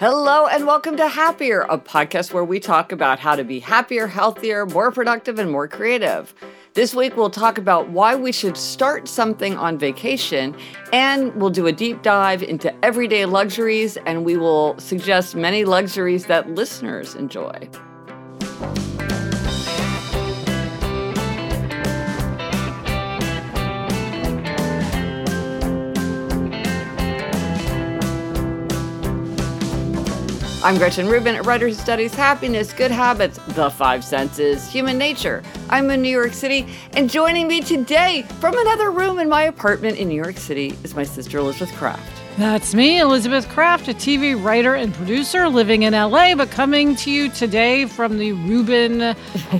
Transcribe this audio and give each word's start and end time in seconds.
Hello, 0.00 0.46
and 0.46 0.64
welcome 0.64 0.96
to 0.96 1.08
Happier, 1.08 1.62
a 1.62 1.76
podcast 1.76 2.32
where 2.32 2.44
we 2.44 2.60
talk 2.60 2.92
about 2.92 3.18
how 3.18 3.34
to 3.34 3.42
be 3.42 3.58
happier, 3.58 4.06
healthier, 4.06 4.64
more 4.64 4.92
productive, 4.92 5.40
and 5.40 5.50
more 5.50 5.66
creative. 5.66 6.32
This 6.74 6.94
week, 6.94 7.16
we'll 7.16 7.30
talk 7.30 7.58
about 7.58 7.88
why 7.88 8.14
we 8.14 8.30
should 8.30 8.56
start 8.56 9.08
something 9.08 9.56
on 9.56 9.76
vacation, 9.76 10.54
and 10.92 11.34
we'll 11.34 11.50
do 11.50 11.66
a 11.66 11.72
deep 11.72 12.02
dive 12.02 12.44
into 12.44 12.72
everyday 12.84 13.24
luxuries, 13.24 13.96
and 14.06 14.24
we 14.24 14.36
will 14.36 14.78
suggest 14.78 15.34
many 15.34 15.64
luxuries 15.64 16.26
that 16.26 16.48
listeners 16.48 17.16
enjoy. 17.16 17.68
I'm 30.60 30.76
Gretchen 30.76 31.06
Rubin, 31.06 31.36
a 31.36 31.42
writer 31.42 31.68
who 31.68 31.74
studies 31.74 32.12
happiness, 32.12 32.72
good 32.72 32.90
habits, 32.90 33.38
the 33.54 33.70
five 33.70 34.02
senses, 34.02 34.68
human 34.68 34.98
nature. 34.98 35.44
I'm 35.70 35.88
in 35.88 36.02
New 36.02 36.10
York 36.10 36.32
City, 36.32 36.66
and 36.94 37.08
joining 37.08 37.46
me 37.46 37.60
today 37.60 38.22
from 38.40 38.58
another 38.58 38.90
room 38.90 39.20
in 39.20 39.28
my 39.28 39.44
apartment 39.44 39.98
in 39.98 40.08
New 40.08 40.16
York 40.16 40.36
City 40.36 40.76
is 40.82 40.96
my 40.96 41.04
sister 41.04 41.38
Elizabeth 41.38 41.72
Craft. 41.76 42.02
That's 42.38 42.74
me, 42.74 42.98
Elizabeth 42.98 43.48
Craft, 43.48 43.86
a 43.86 43.94
TV 43.94 44.34
writer 44.42 44.74
and 44.74 44.92
producer 44.92 45.48
living 45.48 45.84
in 45.84 45.92
LA, 45.92 46.34
but 46.34 46.50
coming 46.50 46.96
to 46.96 47.10
you 47.10 47.28
today 47.30 47.84
from 47.84 48.18
the 48.18 48.32
Rubin 48.32 49.00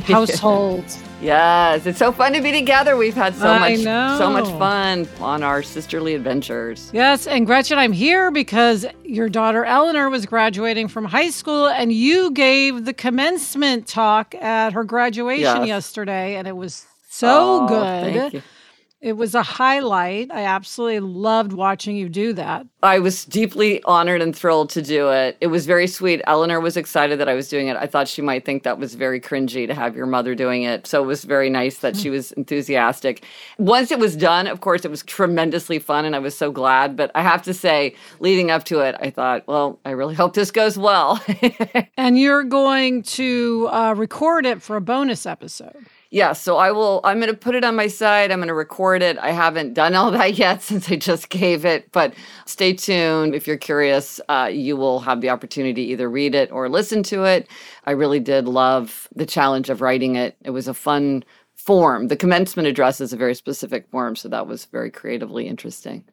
household. 0.05 0.85
Yes, 1.21 1.85
it's 1.85 1.99
so 1.99 2.13
fun 2.13 2.33
to 2.35 2.41
be 2.41 2.53
together. 2.53 2.97
We've 2.97 3.15
had 3.15 3.35
so 3.35 3.49
I 3.49 3.59
much 3.59 3.85
know. 3.85 4.17
so 4.19 4.31
much 4.31 4.47
fun 4.59 5.09
on 5.21 5.43
our 5.43 5.65
sisterly 5.65 6.15
adventures. 6.15 6.91
Yes, 6.95 7.27
and 7.27 7.45
Gretchen, 7.45 7.77
I'm 7.77 7.93
here 7.93 8.31
because 8.31 8.87
your 9.05 9.29
daughter 9.29 9.65
Eleanor 9.65 10.11
was 10.11 10.27
graduating 10.27 10.87
from 10.87 11.05
high 11.05 11.31
school 11.31 11.67
and 11.67 11.93
you 11.93 12.31
gave 12.31 12.85
the 12.85 12.93
commencement 12.93 13.89
talk 13.89 14.35
at 14.37 14.73
her 14.75 14.85
graduation 14.85 15.43
yes. 15.43 15.67
yesterday 15.67 16.37
and 16.37 16.47
it 16.47 16.57
was 16.57 16.87
so 17.09 17.67
oh, 17.67 17.69
good. 18.31 18.43
It 19.01 19.13
was 19.13 19.37
a 19.37 19.45
highlight. 19.45 20.33
I 20.33 20.43
absolutely 20.43 20.99
loved 20.99 21.53
watching 21.53 21.95
you 21.95 22.09
do 22.09 22.33
that. 22.33 22.67
I 22.83 22.99
was 22.99 23.25
deeply 23.25 23.81
honored 23.85 24.21
and 24.21 24.35
thrilled 24.35 24.71
to 24.71 24.83
do 24.83 25.11
it. 25.11 25.37
It 25.41 25.47
was 25.49 25.67
very 25.67 25.87
sweet. 25.87 26.21
Eleanor 26.27 26.59
was 26.59 26.77
excited 26.77 27.21
that 27.21 27.29
I 27.29 27.35
was 27.35 27.49
doing 27.49 27.69
it. 27.69 27.77
I 27.77 27.87
thought 27.87 28.09
she 28.09 28.23
might 28.23 28.45
think 28.45 28.65
that 28.65 28.81
was 28.81 28.97
very 28.97 29.21
cringy 29.21 29.69
to 29.69 29.75
have 29.75 29.95
your 29.95 30.07
mother 30.07 30.35
doing 30.35 30.65
it. 30.65 30.89
So 30.89 31.01
it 31.05 31.07
was 31.07 31.23
very 31.23 31.49
nice 31.49 31.79
that 31.79 31.97
she 31.97 32.11
was 32.11 32.33
enthusiastic. 32.33 33.25
Once 33.57 33.93
it 33.93 34.01
was 34.01 34.17
done, 34.17 34.49
of 34.49 34.63
course, 34.63 34.85
it 34.85 34.91
was 34.91 35.05
tremendously 35.05 35.79
fun 35.79 36.05
and 36.05 36.17
I 36.17 36.19
was 36.19 36.37
so 36.37 36.51
glad. 36.51 36.97
But 36.97 37.13
I 37.15 37.23
have 37.23 37.43
to 37.43 37.55
say, 37.55 37.95
leading 38.19 38.51
up 38.51 38.65
to 38.65 38.81
it, 38.81 38.97
I 39.01 39.11
thought, 39.11 39.47
well, 39.47 39.79
I 39.85 39.91
really 39.91 40.17
hope 40.17 40.35
this 40.35 40.51
goes 40.51 40.77
well. 40.77 41.23
and 41.97 42.19
you're 42.19 42.43
going 42.43 43.05
to 43.05 43.69
uh, 43.71 43.95
record 43.97 44.45
it 44.45 44.61
for 44.61 44.75
a 44.75 44.81
bonus 44.81 45.25
episode 45.25 45.87
yeah, 46.11 46.33
so 46.33 46.57
I 46.57 46.71
will, 46.71 47.01
I'm 47.05 47.19
going 47.21 47.31
to 47.31 47.37
put 47.37 47.55
it 47.55 47.65
on 47.65 47.77
my 47.77 47.87
side. 47.87 48.31
I'm 48.31 48.39
going 48.39 48.49
to 48.49 48.55
record 48.55 49.03
it. 49.03 49.19
I 49.19 49.31
haven't 49.31 49.75
done 49.75 49.95
all 49.95 50.11
that 50.13 50.35
yet 50.39 50.63
since 50.63 50.91
I 50.91 50.97
just 50.97 51.29
gave 51.29 51.67
it, 51.67 51.93
but 51.93 52.15
stay 52.47 52.73
tuned. 52.73 53.35
If 53.35 53.47
you're 53.47 53.59
curious, 53.59 54.21
uh, 54.29 54.49
you 54.51 54.77
will 54.77 55.01
have 55.01 55.21
the 55.21 55.29
opportunity 55.29 55.83
either 55.83 56.09
read 56.09 56.35
it 56.35 56.51
or 56.51 56.69
listen 56.69 57.03
to 57.05 57.25
it. 57.25 57.49
I 57.85 57.91
really 57.91 58.21
did 58.21 58.49
love 58.49 59.09
the 59.15 59.27
challenge 59.27 59.69
of 59.69 59.83
writing 59.83 60.17
it. 60.17 60.37
It 60.43 60.51
was 60.51 60.67
a 60.67 60.75
fun 60.75 61.25
form. 61.55 62.09
The 62.09 62.17
commencement 62.17 62.69
address 62.69 63.01
is 63.01 63.13
a 63.13 63.17
very 63.17 63.35
specific 63.35 63.87
form, 63.91 64.17
so 64.17 64.29
that 64.31 64.47
was 64.47 64.65
very 64.65 64.91
creatively 64.91 65.47
interesting. 65.47 66.05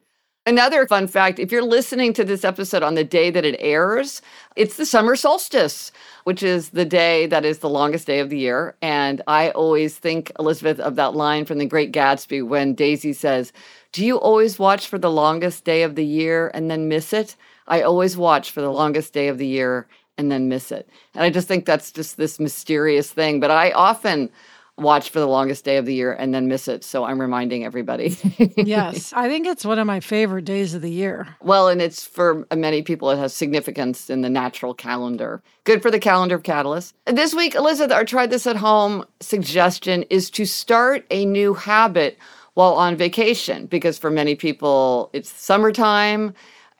Another 0.48 0.86
fun 0.86 1.08
fact 1.08 1.40
if 1.40 1.50
you're 1.50 1.60
listening 1.60 2.12
to 2.12 2.22
this 2.22 2.44
episode 2.44 2.84
on 2.84 2.94
the 2.94 3.02
day 3.02 3.30
that 3.30 3.44
it 3.44 3.56
airs, 3.58 4.22
it's 4.54 4.76
the 4.76 4.86
summer 4.86 5.16
solstice, 5.16 5.90
which 6.22 6.40
is 6.40 6.70
the 6.70 6.84
day 6.84 7.26
that 7.26 7.44
is 7.44 7.58
the 7.58 7.68
longest 7.68 8.06
day 8.06 8.20
of 8.20 8.30
the 8.30 8.38
year. 8.38 8.76
And 8.80 9.20
I 9.26 9.50
always 9.50 9.98
think, 9.98 10.30
Elizabeth, 10.38 10.78
of 10.78 10.94
that 10.94 11.16
line 11.16 11.46
from 11.46 11.58
The 11.58 11.66
Great 11.66 11.90
Gatsby 11.90 12.46
when 12.46 12.74
Daisy 12.74 13.12
says, 13.12 13.52
Do 13.90 14.06
you 14.06 14.20
always 14.20 14.56
watch 14.56 14.86
for 14.86 14.98
the 14.98 15.10
longest 15.10 15.64
day 15.64 15.82
of 15.82 15.96
the 15.96 16.06
year 16.06 16.52
and 16.54 16.70
then 16.70 16.86
miss 16.86 17.12
it? 17.12 17.34
I 17.66 17.82
always 17.82 18.16
watch 18.16 18.52
for 18.52 18.60
the 18.60 18.70
longest 18.72 19.12
day 19.12 19.26
of 19.26 19.38
the 19.38 19.48
year 19.48 19.88
and 20.16 20.30
then 20.30 20.48
miss 20.48 20.70
it. 20.70 20.88
And 21.16 21.24
I 21.24 21.30
just 21.30 21.48
think 21.48 21.64
that's 21.64 21.90
just 21.90 22.16
this 22.16 22.38
mysterious 22.38 23.10
thing. 23.10 23.40
But 23.40 23.50
I 23.50 23.72
often 23.72 24.30
watch 24.78 25.10
for 25.10 25.20
the 25.20 25.26
longest 25.26 25.64
day 25.64 25.78
of 25.78 25.86
the 25.86 25.94
year 25.94 26.12
and 26.12 26.34
then 26.34 26.48
miss 26.48 26.68
it. 26.68 26.84
So 26.84 27.04
I'm 27.04 27.20
reminding 27.20 27.64
everybody. 27.64 28.16
yes, 28.56 29.12
I 29.14 29.28
think 29.28 29.46
it's 29.46 29.64
one 29.64 29.78
of 29.78 29.86
my 29.86 30.00
favorite 30.00 30.44
days 30.44 30.74
of 30.74 30.82
the 30.82 30.90
year. 30.90 31.28
Well, 31.40 31.68
and 31.68 31.80
it's 31.80 32.04
for 32.04 32.46
many 32.54 32.82
people, 32.82 33.10
it 33.10 33.16
has 33.16 33.32
significance 33.32 34.10
in 34.10 34.20
the 34.20 34.28
natural 34.30 34.74
calendar. 34.74 35.42
Good 35.64 35.82
for 35.82 35.90
the 35.90 35.98
calendar 35.98 36.34
of 36.34 36.42
Catalyst. 36.42 36.94
This 37.06 37.34
week, 37.34 37.54
Elizabeth, 37.54 37.92
our 37.92 38.04
Try 38.04 38.26
This 38.26 38.46
at 38.46 38.56
Home 38.56 39.04
suggestion 39.20 40.02
is 40.04 40.30
to 40.30 40.44
start 40.44 41.06
a 41.10 41.24
new 41.24 41.54
habit 41.54 42.18
while 42.54 42.74
on 42.74 42.96
vacation, 42.96 43.66
because 43.66 43.98
for 43.98 44.10
many 44.10 44.34
people, 44.34 45.10
it's 45.12 45.30
summertime. 45.30 46.32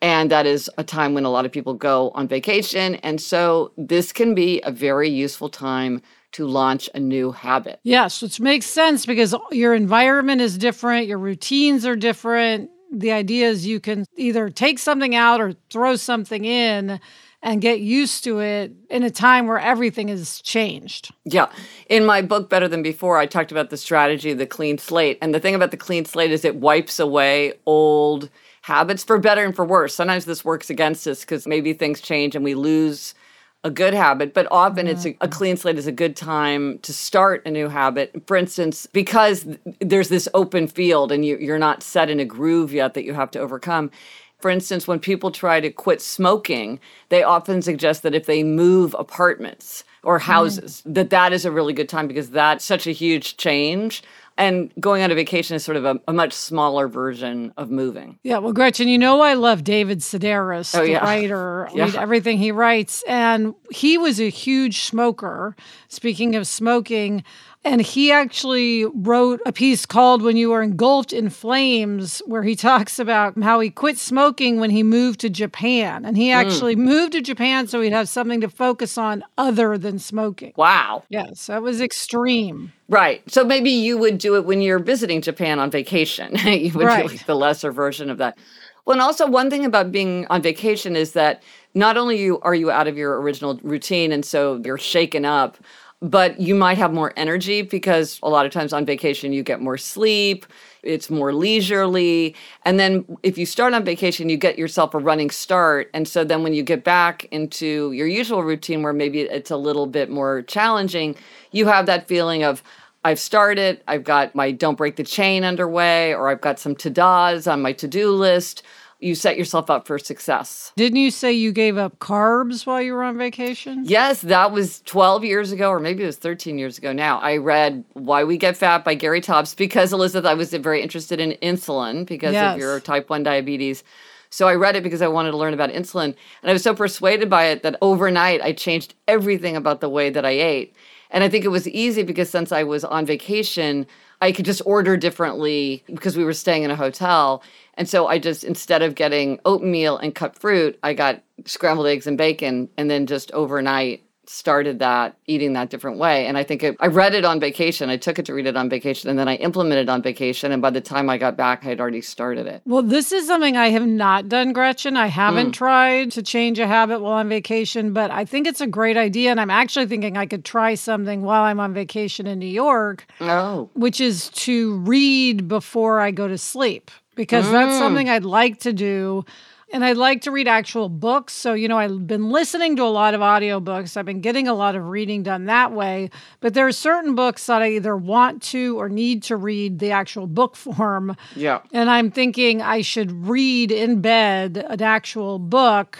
And 0.02 0.30
that 0.30 0.46
is 0.46 0.70
a 0.78 0.84
time 0.84 1.14
when 1.14 1.24
a 1.24 1.30
lot 1.30 1.46
of 1.46 1.52
people 1.52 1.74
go 1.74 2.10
on 2.10 2.28
vacation. 2.28 2.96
And 2.96 3.20
so 3.20 3.72
this 3.76 4.12
can 4.12 4.34
be 4.34 4.60
a 4.62 4.70
very 4.70 5.08
useful 5.08 5.48
time 5.48 6.02
to 6.36 6.46
launch 6.46 6.90
a 6.94 7.00
new 7.00 7.32
habit. 7.32 7.80
Yes, 7.82 8.20
which 8.20 8.40
makes 8.40 8.66
sense 8.66 9.06
because 9.06 9.34
your 9.50 9.74
environment 9.74 10.42
is 10.42 10.58
different, 10.58 11.06
your 11.06 11.16
routines 11.16 11.86
are 11.86 11.96
different. 11.96 12.70
The 12.92 13.10
idea 13.10 13.48
is 13.48 13.66
you 13.66 13.80
can 13.80 14.04
either 14.16 14.50
take 14.50 14.78
something 14.78 15.14
out 15.14 15.40
or 15.40 15.54
throw 15.70 15.96
something 15.96 16.44
in 16.44 17.00
and 17.42 17.62
get 17.62 17.80
used 17.80 18.22
to 18.24 18.40
it 18.40 18.72
in 18.90 19.02
a 19.02 19.10
time 19.10 19.46
where 19.46 19.58
everything 19.58 20.10
is 20.10 20.42
changed. 20.42 21.10
Yeah. 21.24 21.50
In 21.88 22.04
my 22.04 22.20
book, 22.20 22.50
Better 22.50 22.68
Than 22.68 22.82
Before, 22.82 23.16
I 23.16 23.24
talked 23.24 23.50
about 23.50 23.70
the 23.70 23.78
strategy 23.78 24.30
of 24.30 24.36
the 24.36 24.46
clean 24.46 24.76
slate. 24.76 25.16
And 25.22 25.34
the 25.34 25.40
thing 25.40 25.54
about 25.54 25.70
the 25.70 25.76
clean 25.78 26.04
slate 26.04 26.32
is 26.32 26.44
it 26.44 26.56
wipes 26.56 26.98
away 26.98 27.54
old 27.64 28.28
habits 28.62 29.04
for 29.04 29.18
better 29.18 29.42
and 29.42 29.56
for 29.56 29.64
worse. 29.64 29.94
Sometimes 29.94 30.26
this 30.26 30.44
works 30.44 30.68
against 30.68 31.06
us 31.06 31.20
because 31.20 31.46
maybe 31.46 31.72
things 31.72 32.02
change 32.02 32.34
and 32.34 32.44
we 32.44 32.54
lose 32.54 33.14
a 33.64 33.70
good 33.70 33.94
habit, 33.94 34.32
but 34.32 34.46
often 34.50 34.86
it's 34.86 35.04
a, 35.04 35.16
a, 35.20 35.26
clean 35.26 35.56
slate 35.56 35.76
is 35.76 35.88
a 35.88 35.92
good 35.92 36.14
time 36.14 36.78
to 36.80 36.92
start 36.92 37.42
a 37.44 37.50
new 37.50 37.68
habit. 37.68 38.14
For 38.26 38.36
instance, 38.36 38.86
because 38.86 39.44
there's 39.80 40.08
this 40.08 40.28
open 40.34 40.68
field 40.68 41.10
and 41.10 41.24
you, 41.24 41.36
you're 41.38 41.58
not 41.58 41.82
set 41.82 42.08
in 42.08 42.20
a 42.20 42.24
groove 42.24 42.72
yet 42.72 42.94
that 42.94 43.04
you 43.04 43.14
have 43.14 43.30
to 43.32 43.40
overcome. 43.40 43.90
For 44.38 44.50
instance, 44.50 44.86
when 44.86 45.00
people 45.00 45.30
try 45.32 45.60
to 45.60 45.70
quit 45.70 46.00
smoking, 46.00 46.78
they 47.08 47.22
often 47.24 47.60
suggest 47.60 48.02
that 48.04 48.14
if 48.14 48.26
they 48.26 48.44
move 48.44 48.94
apartments 48.98 49.82
or 50.04 50.20
houses, 50.20 50.82
mm. 50.86 50.94
that 50.94 51.10
that 51.10 51.32
is 51.32 51.44
a 51.44 51.50
really 51.50 51.72
good 51.72 51.88
time 51.88 52.06
because 52.06 52.30
that's 52.30 52.64
such 52.64 52.86
a 52.86 52.92
huge 52.92 53.36
change 53.36 54.02
and 54.38 54.70
going 54.78 55.02
on 55.02 55.10
a 55.10 55.14
vacation 55.14 55.56
is 55.56 55.64
sort 55.64 55.76
of 55.76 55.84
a, 55.84 56.00
a, 56.06 56.12
much 56.12 56.32
smaller 56.32 56.88
version 56.88 57.52
of 57.56 57.70
moving. 57.70 58.18
Yeah, 58.22 58.38
well, 58.38 58.52
Gretchen, 58.52 58.88
you 58.88 58.98
know 58.98 59.20
I 59.22 59.34
love 59.34 59.64
David 59.64 60.00
Sedaris, 60.00 60.78
oh, 60.78 60.82
the 60.82 60.92
yeah. 60.92 61.04
writer. 61.04 61.68
Yeah. 61.76 61.86
read 61.86 61.96
everything 61.96 62.38
he 62.38 62.52
writes, 62.52 63.02
and 63.06 63.54
he 63.70 63.98
was 63.98 64.18
a 64.18 64.30
huge 64.30 64.80
smoker. 64.80 65.54
Speaking 65.88 66.34
of 66.34 66.46
smoking, 66.46 67.22
and 67.66 67.82
he 67.82 68.12
actually 68.12 68.84
wrote 68.84 69.40
a 69.44 69.52
piece 69.52 69.86
called 69.86 70.22
When 70.22 70.36
You 70.36 70.50
Were 70.50 70.62
Engulfed 70.62 71.12
in 71.12 71.30
Flames, 71.30 72.22
where 72.24 72.44
he 72.44 72.54
talks 72.54 73.00
about 73.00 73.36
how 73.42 73.58
he 73.58 73.70
quit 73.70 73.98
smoking 73.98 74.60
when 74.60 74.70
he 74.70 74.84
moved 74.84 75.18
to 75.20 75.28
Japan. 75.28 76.04
And 76.04 76.16
he 76.16 76.30
actually 76.30 76.76
mm. 76.76 76.84
moved 76.84 77.14
to 77.14 77.20
Japan 77.20 77.66
so 77.66 77.80
he'd 77.80 77.92
have 77.92 78.08
something 78.08 78.40
to 78.40 78.48
focus 78.48 78.96
on 78.96 79.24
other 79.36 79.76
than 79.76 79.98
smoking. 79.98 80.52
Wow. 80.54 81.02
Yes, 81.08 81.48
that 81.48 81.60
was 81.60 81.80
extreme. 81.80 82.72
Right. 82.88 83.28
So 83.28 83.44
maybe 83.44 83.70
you 83.70 83.98
would 83.98 84.18
do 84.18 84.36
it 84.36 84.44
when 84.44 84.60
you're 84.60 84.78
visiting 84.78 85.20
Japan 85.20 85.58
on 85.58 85.68
vacation. 85.68 86.36
you 86.46 86.72
would 86.72 86.86
right. 86.86 87.02
do 87.02 87.08
like 87.08 87.26
the 87.26 87.34
lesser 87.34 87.72
version 87.72 88.10
of 88.10 88.18
that. 88.18 88.38
Well, 88.84 88.92
and 88.92 89.02
also 89.02 89.26
one 89.26 89.50
thing 89.50 89.64
about 89.64 89.90
being 89.90 90.28
on 90.30 90.40
vacation 90.40 90.94
is 90.94 91.14
that 91.14 91.42
not 91.74 91.96
only 91.96 92.18
you 92.20 92.38
are 92.40 92.54
you 92.54 92.70
out 92.70 92.86
of 92.86 92.96
your 92.96 93.20
original 93.20 93.58
routine 93.64 94.12
and 94.12 94.24
so 94.24 94.62
you're 94.64 94.78
shaken 94.78 95.24
up, 95.24 95.58
but 96.02 96.38
you 96.38 96.54
might 96.54 96.78
have 96.78 96.92
more 96.92 97.12
energy 97.16 97.62
because 97.62 98.20
a 98.22 98.28
lot 98.28 98.44
of 98.44 98.52
times 98.52 98.72
on 98.72 98.84
vacation 98.84 99.32
you 99.32 99.42
get 99.42 99.60
more 99.60 99.78
sleep, 99.78 100.46
it's 100.82 101.08
more 101.10 101.32
leisurely. 101.32 102.34
And 102.64 102.78
then 102.78 103.04
if 103.22 103.38
you 103.38 103.46
start 103.46 103.72
on 103.72 103.84
vacation, 103.84 104.28
you 104.28 104.36
get 104.36 104.58
yourself 104.58 104.94
a 104.94 104.98
running 104.98 105.30
start. 105.30 105.90
And 105.94 106.06
so 106.06 106.22
then 106.22 106.42
when 106.42 106.52
you 106.52 106.62
get 106.62 106.84
back 106.84 107.24
into 107.32 107.92
your 107.92 108.06
usual 108.06 108.42
routine 108.42 108.82
where 108.82 108.92
maybe 108.92 109.22
it's 109.22 109.50
a 109.50 109.56
little 109.56 109.86
bit 109.86 110.10
more 110.10 110.42
challenging, 110.42 111.16
you 111.50 111.66
have 111.66 111.86
that 111.86 112.06
feeling 112.06 112.44
of, 112.44 112.62
I've 113.04 113.20
started, 113.20 113.82
I've 113.86 114.02
got 114.02 114.34
my 114.34 114.50
don't 114.50 114.76
break 114.76 114.96
the 114.96 115.04
chain 115.04 115.44
underway, 115.44 116.12
or 116.12 116.28
I've 116.28 116.40
got 116.40 116.58
some 116.58 116.74
to-dos 116.74 117.46
on 117.46 117.62
my 117.62 117.72
to-do 117.72 118.10
list. 118.10 118.64
You 118.98 119.14
set 119.14 119.36
yourself 119.36 119.68
up 119.68 119.86
for 119.86 119.98
success. 119.98 120.72
Didn't 120.76 120.98
you 120.98 121.10
say 121.10 121.30
you 121.30 121.52
gave 121.52 121.76
up 121.76 121.98
carbs 121.98 122.64
while 122.64 122.80
you 122.80 122.94
were 122.94 123.04
on 123.04 123.18
vacation? 123.18 123.82
Yes, 123.84 124.22
that 124.22 124.52
was 124.52 124.80
12 124.82 125.22
years 125.24 125.52
ago, 125.52 125.68
or 125.68 125.78
maybe 125.78 126.02
it 126.02 126.06
was 126.06 126.16
13 126.16 126.58
years 126.58 126.78
ago 126.78 126.92
now. 126.92 127.18
I 127.18 127.36
read 127.36 127.84
Why 127.92 128.24
We 128.24 128.38
Get 128.38 128.56
Fat 128.56 128.84
by 128.84 128.94
Gary 128.94 129.20
Taubes 129.20 129.54
because, 129.54 129.92
Elizabeth, 129.92 130.24
I 130.24 130.32
was 130.32 130.52
very 130.54 130.82
interested 130.82 131.20
in 131.20 131.32
insulin 131.42 132.06
because 132.06 132.32
yes. 132.32 132.54
of 132.54 132.58
your 132.58 132.80
type 132.80 133.10
1 133.10 133.22
diabetes. 133.22 133.84
So 134.30 134.48
I 134.48 134.54
read 134.54 134.76
it 134.76 134.82
because 134.82 135.02
I 135.02 135.08
wanted 135.08 135.32
to 135.32 135.36
learn 135.36 135.54
about 135.54 135.70
insulin. 135.70 136.14
And 136.42 136.50
I 136.50 136.52
was 136.52 136.62
so 136.62 136.74
persuaded 136.74 137.28
by 137.28 137.46
it 137.46 137.62
that 137.62 137.76
overnight 137.82 138.40
I 138.40 138.52
changed 138.52 138.94
everything 139.06 139.56
about 139.56 139.80
the 139.80 139.90
way 139.90 140.08
that 140.08 140.24
I 140.24 140.30
ate. 140.30 140.74
And 141.10 141.22
I 141.22 141.28
think 141.28 141.44
it 141.44 141.48
was 141.48 141.68
easy 141.68 142.02
because 142.02 142.30
since 142.30 142.50
I 142.50 142.62
was 142.62 142.84
on 142.84 143.06
vacation, 143.06 143.86
I 144.20 144.32
could 144.32 144.44
just 144.44 144.62
order 144.64 144.96
differently 144.96 145.84
because 145.86 146.16
we 146.16 146.24
were 146.24 146.32
staying 146.32 146.62
in 146.62 146.70
a 146.70 146.76
hotel. 146.76 147.42
And 147.74 147.88
so 147.88 148.06
I 148.06 148.18
just, 148.18 148.44
instead 148.44 148.82
of 148.82 148.94
getting 148.94 149.38
oatmeal 149.44 149.98
and 149.98 150.14
cut 150.14 150.38
fruit, 150.38 150.78
I 150.82 150.94
got 150.94 151.22
scrambled 151.44 151.86
eggs 151.86 152.06
and 152.06 152.16
bacon 152.16 152.68
and 152.78 152.90
then 152.90 153.06
just 153.06 153.30
overnight 153.32 154.05
started 154.28 154.78
that 154.80 155.16
eating 155.26 155.52
that 155.54 155.70
different 155.70 155.98
way. 155.98 156.26
And 156.26 156.36
i 156.36 156.42
think 156.42 156.62
it, 156.62 156.76
i 156.80 156.86
read 156.86 157.14
it 157.14 157.24
on 157.24 157.38
vacation. 157.40 157.88
I 157.90 157.96
took 157.96 158.18
it 158.18 158.26
to 158.26 158.34
read 158.34 158.46
it 158.46 158.56
on 158.56 158.68
vacation 158.68 159.08
and 159.10 159.18
then 159.18 159.28
i 159.28 159.36
implemented 159.36 159.88
on 159.88 160.02
vacation. 160.02 160.52
And 160.52 160.60
by 160.60 160.70
the 160.70 160.80
time 160.80 161.08
i 161.08 161.16
got 161.18 161.36
back 161.36 161.64
i 161.64 161.68
had 161.68 161.80
already 161.80 162.00
started 162.02 162.46
it. 162.46 162.62
Well 162.64 162.82
this 162.82 163.12
is 163.12 163.26
something 163.26 163.56
i 163.56 163.68
have 163.68 163.86
not 163.86 164.28
done 164.28 164.52
gretchen. 164.52 164.96
I 164.96 165.06
haven't 165.06 165.48
Mm. 165.50 165.52
tried 165.52 166.12
to 166.12 166.22
change 166.22 166.58
a 166.58 166.66
habit 166.66 167.00
while 167.00 167.12
on 167.14 167.28
vacation 167.28 167.92
but 167.92 168.10
i 168.10 168.24
think 168.24 168.46
it's 168.46 168.60
a 168.60 168.66
great 168.66 168.96
idea. 168.96 169.30
And 169.30 169.40
i'm 169.40 169.50
actually 169.50 169.86
thinking 169.86 170.16
i 170.16 170.26
could 170.26 170.44
try 170.44 170.74
something 170.74 171.22
while 171.22 171.42
i'm 171.44 171.60
on 171.60 171.72
vacation 171.74 172.26
in 172.26 172.38
new 172.38 172.46
york 172.46 173.06
oh. 173.20 173.70
which 173.74 174.00
is 174.00 174.30
to 174.30 174.76
read 174.78 175.46
before 175.48 176.00
i 176.00 176.10
go 176.10 176.26
to 176.28 176.38
sleep 176.38 176.90
because 177.14 177.50
that's 177.50 177.74
Mm. 177.74 177.78
something 177.78 178.08
i'd 178.10 178.24
like 178.24 178.60
to 178.60 178.72
do 178.72 179.24
and 179.72 179.84
I 179.84 179.92
like 179.92 180.22
to 180.22 180.30
read 180.30 180.46
actual 180.46 180.88
books. 180.88 181.32
So, 181.32 181.52
you 181.54 181.66
know, 181.66 181.78
I've 181.78 182.06
been 182.06 182.30
listening 182.30 182.76
to 182.76 182.82
a 182.82 182.84
lot 182.84 183.14
of 183.14 183.20
audiobooks. 183.20 183.96
I've 183.96 184.04
been 184.04 184.20
getting 184.20 184.46
a 184.46 184.54
lot 184.54 184.76
of 184.76 184.86
reading 184.86 185.22
done 185.22 185.46
that 185.46 185.72
way. 185.72 186.10
But 186.40 186.54
there 186.54 186.66
are 186.66 186.72
certain 186.72 187.14
books 187.14 187.46
that 187.46 187.62
I 187.62 187.72
either 187.72 187.96
want 187.96 188.42
to 188.44 188.78
or 188.78 188.88
need 188.88 189.24
to 189.24 189.36
read 189.36 189.78
the 189.78 189.90
actual 189.90 190.26
book 190.26 190.56
form. 190.56 191.16
yeah 191.34 191.60
And 191.72 191.90
I'm 191.90 192.10
thinking 192.10 192.62
I 192.62 192.82
should 192.82 193.26
read 193.26 193.72
in 193.72 194.00
bed 194.00 194.64
an 194.68 194.82
actual 194.82 195.38
book 195.38 195.98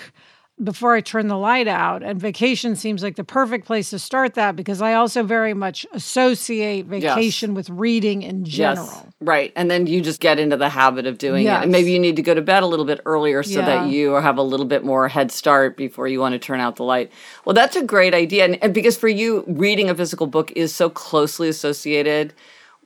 before 0.63 0.95
I 0.95 1.03
turn 1.03 1.29
the 1.29 1.37
light 1.37 1.69
out. 1.69 2.03
And 2.03 2.19
vacation 2.21 2.77
seems 2.77 3.03
like 3.03 3.17
the 3.17 3.25
perfect 3.25 3.67
place 3.67 3.91
to 3.91 3.99
start 3.99 4.35
that 4.35 4.57
because 4.57 4.81
I 4.81 4.95
also 4.95 5.23
very 5.23 5.53
much 5.53 5.85
associate 5.93 6.87
vacation 6.87 7.53
with 7.53 7.69
reading 7.69 8.23
in 8.23 8.45
general. 8.45 8.87
Yes, 8.87 9.07
right. 9.21 9.53
And 9.55 9.71
then 9.71 9.87
you 9.87 10.01
just 10.01 10.21
get 10.21 10.39
into 10.39 10.57
the 10.57 10.71
habit 10.71 11.07
of 11.07 11.19
doing 11.19 11.47
it. 11.47 11.51
And 11.51 11.71
maybe 11.71 11.93
you 11.93 11.99
need 11.99 12.17
to 12.17 12.23
go 12.23 12.33
to 12.33 12.41
bed 12.41 12.63
a 12.63 12.67
little 12.67 12.87
bit 12.87 13.01
earlier 13.05 13.43
so 13.43 13.61
Yeah. 13.61 13.67
that 13.67 13.89
you 13.89 14.13
have 14.15 14.39
a 14.39 14.43
little 14.43 14.67
bit 14.67 14.83
more 14.85 15.09
head 15.09 15.31
start 15.31 15.77
before 15.77 16.09
you 16.09 16.21
want 16.21 16.33
to 16.33 16.39
turn 16.39 16.61
out 16.61 16.77
the 16.77 16.85
light. 16.85 17.13
Well, 17.45 17.55
that's 17.55 17.77
a 17.77 17.83
great 17.85 18.15
idea. 18.15 18.45
And, 18.47 18.63
and 18.63 18.73
because 18.73 18.97
for 18.97 19.09
you, 19.09 19.45
reading 19.47 19.91
a 19.91 19.95
physical 19.95 20.27
book 20.27 20.53
is 20.57 20.75
so 20.75 20.89
closely 20.89 21.49
associated 21.49 22.33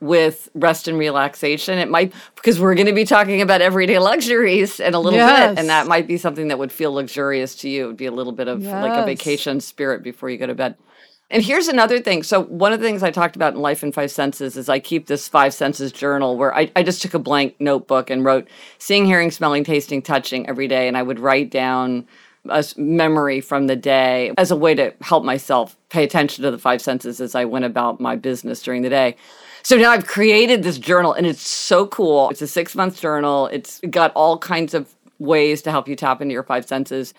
with 0.01 0.49
rest 0.55 0.87
and 0.87 0.97
relaxation. 0.97 1.77
It 1.77 1.89
might, 1.89 2.11
because 2.35 2.59
we're 2.59 2.75
going 2.75 2.87
to 2.87 2.93
be 2.93 3.05
talking 3.05 3.41
about 3.41 3.61
everyday 3.61 3.99
luxuries 3.99 4.79
in 4.79 4.93
a 4.93 4.99
little 4.99 5.19
Yes. 5.19 5.51
bit. 5.55 5.59
And 5.59 5.69
that 5.69 5.87
might 5.87 6.07
be 6.07 6.17
something 6.17 6.49
that 6.49 6.59
would 6.59 6.71
feel 6.71 6.91
luxurious 6.93 7.55
to 7.57 7.69
you. 7.69 7.85
It 7.85 7.87
would 7.87 7.97
be 7.97 8.07
a 8.07 8.11
little 8.11 8.33
bit 8.33 8.47
of 8.47 8.63
like 8.63 8.97
a 8.97 9.05
vacation 9.05 9.61
spirit 9.61 10.03
before 10.03 10.29
you 10.29 10.37
go 10.37 10.47
to 10.47 10.55
bed. 10.55 10.75
And 11.29 11.41
here's 11.41 11.69
another 11.69 12.01
thing. 12.01 12.23
So, 12.23 12.43
one 12.43 12.73
of 12.73 12.81
the 12.81 12.85
things 12.85 13.03
I 13.03 13.11
talked 13.11 13.37
about 13.37 13.53
in 13.53 13.61
Life 13.61 13.83
in 13.83 13.93
Five 13.93 14.11
Senses 14.11 14.57
is 14.57 14.67
I 14.67 14.79
keep 14.79 15.07
this 15.07 15.29
five 15.29 15.53
senses 15.53 15.93
journal 15.93 16.35
where 16.35 16.53
I, 16.53 16.69
I 16.75 16.83
just 16.83 17.01
took 17.01 17.13
a 17.13 17.19
blank 17.19 17.55
notebook 17.57 18.09
and 18.09 18.25
wrote 18.25 18.49
seeing, 18.79 19.05
hearing, 19.05 19.31
smelling, 19.31 19.63
tasting, 19.63 20.01
touching 20.01 20.49
every 20.49 20.67
day. 20.67 20.89
And 20.89 20.97
I 20.97 21.03
would 21.03 21.19
write 21.21 21.49
down 21.49 22.05
a 22.49 22.65
memory 22.75 23.39
from 23.39 23.67
the 23.67 23.77
day 23.77 24.33
as 24.37 24.51
a 24.51 24.57
way 24.57 24.75
to 24.75 24.93
help 24.99 25.23
myself 25.23 25.77
pay 25.89 26.03
attention 26.03 26.43
to 26.43 26.51
the 26.51 26.57
five 26.57 26.81
senses 26.81 27.21
as 27.21 27.33
I 27.33 27.45
went 27.45 27.63
about 27.63 28.01
my 28.01 28.17
business 28.17 28.61
during 28.61 28.81
the 28.81 28.89
day. 28.89 29.15
So 29.63 29.77
now 29.77 29.91
I've 29.91 30.07
created 30.07 30.63
this 30.63 30.77
journal 30.77 31.13
and 31.13 31.25
it's 31.25 31.47
so 31.47 31.87
cool. 31.87 32.29
It's 32.29 32.41
a 32.41 32.47
six 32.47 32.75
month 32.75 32.99
journal, 32.99 33.47
it's 33.47 33.79
got 33.89 34.11
all 34.15 34.37
kinds 34.37 34.73
of 34.73 34.93
ways 35.19 35.61
to 35.63 35.71
help 35.71 35.87
you 35.87 35.95
tap 35.95 36.21
into 36.21 36.33
your 36.33 36.43
five 36.43 36.65
senses. 36.65 37.13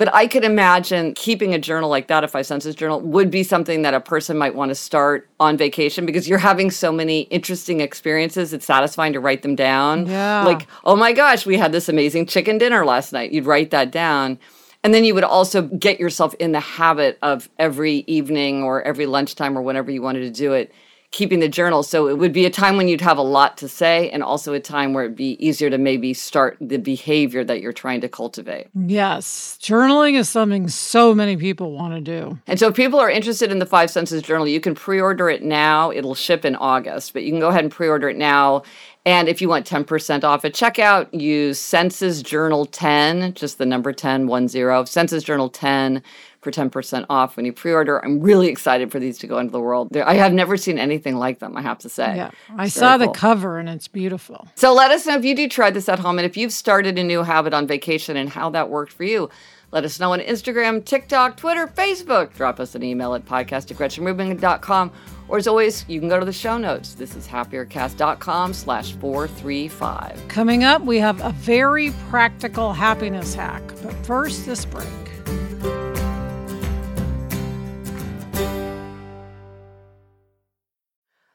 But 0.00 0.14
I 0.14 0.28
could 0.28 0.44
imagine 0.44 1.12
keeping 1.12 1.52
a 1.52 1.58
journal 1.58 1.90
like 1.90 2.08
that, 2.08 2.24
a 2.24 2.28
five 2.28 2.46
senses 2.46 2.74
journal, 2.74 3.02
would 3.02 3.30
be 3.30 3.42
something 3.42 3.82
that 3.82 3.92
a 3.92 4.00
person 4.00 4.38
might 4.38 4.54
want 4.54 4.70
to 4.70 4.74
start 4.74 5.28
on 5.38 5.58
vacation 5.58 6.06
because 6.06 6.26
you're 6.26 6.38
having 6.38 6.70
so 6.70 6.90
many 6.90 7.22
interesting 7.22 7.82
experiences. 7.82 8.54
It's 8.54 8.64
satisfying 8.64 9.12
to 9.12 9.20
write 9.20 9.42
them 9.42 9.54
down. 9.54 10.06
Yeah. 10.06 10.44
Like, 10.44 10.66
oh 10.84 10.96
my 10.96 11.12
gosh, 11.12 11.44
we 11.44 11.58
had 11.58 11.72
this 11.72 11.90
amazing 11.90 12.24
chicken 12.24 12.56
dinner 12.56 12.86
last 12.86 13.12
night. 13.12 13.30
You'd 13.30 13.44
write 13.44 13.72
that 13.72 13.90
down. 13.90 14.38
And 14.82 14.94
then 14.94 15.04
you 15.04 15.14
would 15.14 15.24
also 15.24 15.60
get 15.60 16.00
yourself 16.00 16.32
in 16.36 16.52
the 16.52 16.60
habit 16.60 17.18
of 17.20 17.50
every 17.58 17.96
evening 18.06 18.62
or 18.62 18.80
every 18.82 19.04
lunchtime 19.04 19.56
or 19.56 19.60
whenever 19.60 19.90
you 19.90 20.00
wanted 20.00 20.20
to 20.20 20.30
do 20.30 20.54
it, 20.54 20.72
keeping 21.10 21.40
the 21.40 21.48
journal. 21.48 21.82
So 21.82 22.08
it 22.08 22.18
would 22.18 22.32
be 22.32 22.46
a 22.46 22.50
time 22.50 22.76
when 22.76 22.86
you'd 22.86 23.00
have 23.00 23.18
a 23.18 23.22
lot 23.22 23.56
to 23.58 23.68
say 23.68 24.08
and 24.10 24.22
also 24.22 24.52
a 24.52 24.60
time 24.60 24.92
where 24.92 25.04
it'd 25.04 25.16
be 25.16 25.36
easier 25.44 25.68
to 25.68 25.76
maybe 25.76 26.14
start 26.14 26.56
the 26.60 26.78
behavior 26.78 27.42
that 27.44 27.60
you're 27.60 27.72
trying 27.72 28.00
to 28.02 28.08
cultivate. 28.08 28.68
Yes. 28.74 29.58
Journaling 29.60 30.14
is 30.14 30.28
something 30.28 30.68
so 30.68 31.12
many 31.12 31.36
people 31.36 31.72
want 31.72 31.94
to 31.94 32.00
do. 32.00 32.38
And 32.46 32.60
so 32.60 32.68
if 32.68 32.76
people 32.76 33.00
are 33.00 33.10
interested 33.10 33.50
in 33.50 33.58
the 33.58 33.66
Five 33.66 33.90
Senses 33.90 34.22
Journal, 34.22 34.46
you 34.46 34.60
can 34.60 34.74
pre-order 34.74 35.28
it 35.28 35.42
now. 35.42 35.90
It'll 35.90 36.14
ship 36.14 36.44
in 36.44 36.54
August, 36.54 37.12
but 37.12 37.24
you 37.24 37.32
can 37.32 37.40
go 37.40 37.48
ahead 37.48 37.64
and 37.64 37.72
pre-order 37.72 38.08
it 38.08 38.16
now. 38.16 38.62
And 39.04 39.28
if 39.28 39.40
you 39.40 39.48
want 39.48 39.66
10% 39.66 40.24
off 40.24 40.44
at 40.44 40.52
checkout, 40.52 41.08
use 41.18 41.58
Senses 41.58 42.22
Journal 42.22 42.66
10, 42.66 43.34
just 43.34 43.58
the 43.58 43.66
number 43.66 43.92
10, 43.92 44.26
1 44.26 44.48
0, 44.48 44.84
Senses 44.84 45.24
Journal 45.24 45.48
10 45.48 46.02
for 46.40 46.50
10% 46.50 47.06
off 47.10 47.36
when 47.36 47.44
you 47.44 47.52
pre-order. 47.52 48.02
I'm 48.04 48.20
really 48.20 48.48
excited 48.48 48.90
for 48.90 48.98
these 48.98 49.18
to 49.18 49.26
go 49.26 49.38
into 49.38 49.52
the 49.52 49.60
world. 49.60 49.88
They're, 49.90 50.08
I 50.08 50.14
have 50.14 50.32
never 50.32 50.56
seen 50.56 50.78
anything 50.78 51.16
like 51.16 51.38
them, 51.38 51.56
I 51.56 51.62
have 51.62 51.78
to 51.80 51.88
say. 51.88 52.16
Yeah. 52.16 52.30
I 52.56 52.64
It's 52.66 52.74
saw 52.74 52.96
the 52.96 53.06
cool. 53.06 53.14
cover 53.14 53.58
and 53.58 53.68
it's 53.68 53.88
beautiful. 53.88 54.48
So 54.54 54.72
let 54.72 54.90
us 54.90 55.06
know 55.06 55.16
if 55.16 55.24
you 55.24 55.36
do 55.36 55.48
try 55.48 55.70
this 55.70 55.88
at 55.88 55.98
home 55.98 56.18
and 56.18 56.24
if 56.26 56.36
you've 56.36 56.52
started 56.52 56.98
a 56.98 57.04
new 57.04 57.22
habit 57.22 57.52
on 57.52 57.66
vacation 57.66 58.16
and 58.16 58.28
how 58.30 58.50
that 58.50 58.70
worked 58.70 58.92
for 58.92 59.04
you. 59.04 59.28
Let 59.72 59.84
us 59.84 60.00
know 60.00 60.12
on 60.14 60.18
Instagram, 60.20 60.84
TikTok, 60.84 61.36
Twitter, 61.36 61.68
Facebook. 61.68 62.34
Drop 62.34 62.58
us 62.58 62.74
an 62.74 62.82
email 62.82 63.14
at 63.14 63.24
podcast 63.24 63.70
at 63.70 63.76
gretchenrubin.com. 63.76 64.90
Or 65.28 65.38
as 65.38 65.46
always, 65.46 65.84
you 65.88 66.00
can 66.00 66.08
go 66.08 66.18
to 66.18 66.26
the 66.26 66.32
show 66.32 66.58
notes. 66.58 66.94
This 66.94 67.14
is 67.14 67.28
happiercast.com 67.28 68.52
slash 68.52 68.94
435. 68.94 70.26
Coming 70.26 70.64
up, 70.64 70.82
we 70.82 70.98
have 70.98 71.20
a 71.20 71.30
very 71.30 71.92
practical 72.08 72.72
happiness 72.72 73.32
hack. 73.34 73.62
But 73.82 73.94
first, 74.04 74.44
this 74.44 74.64
break. 74.64 74.88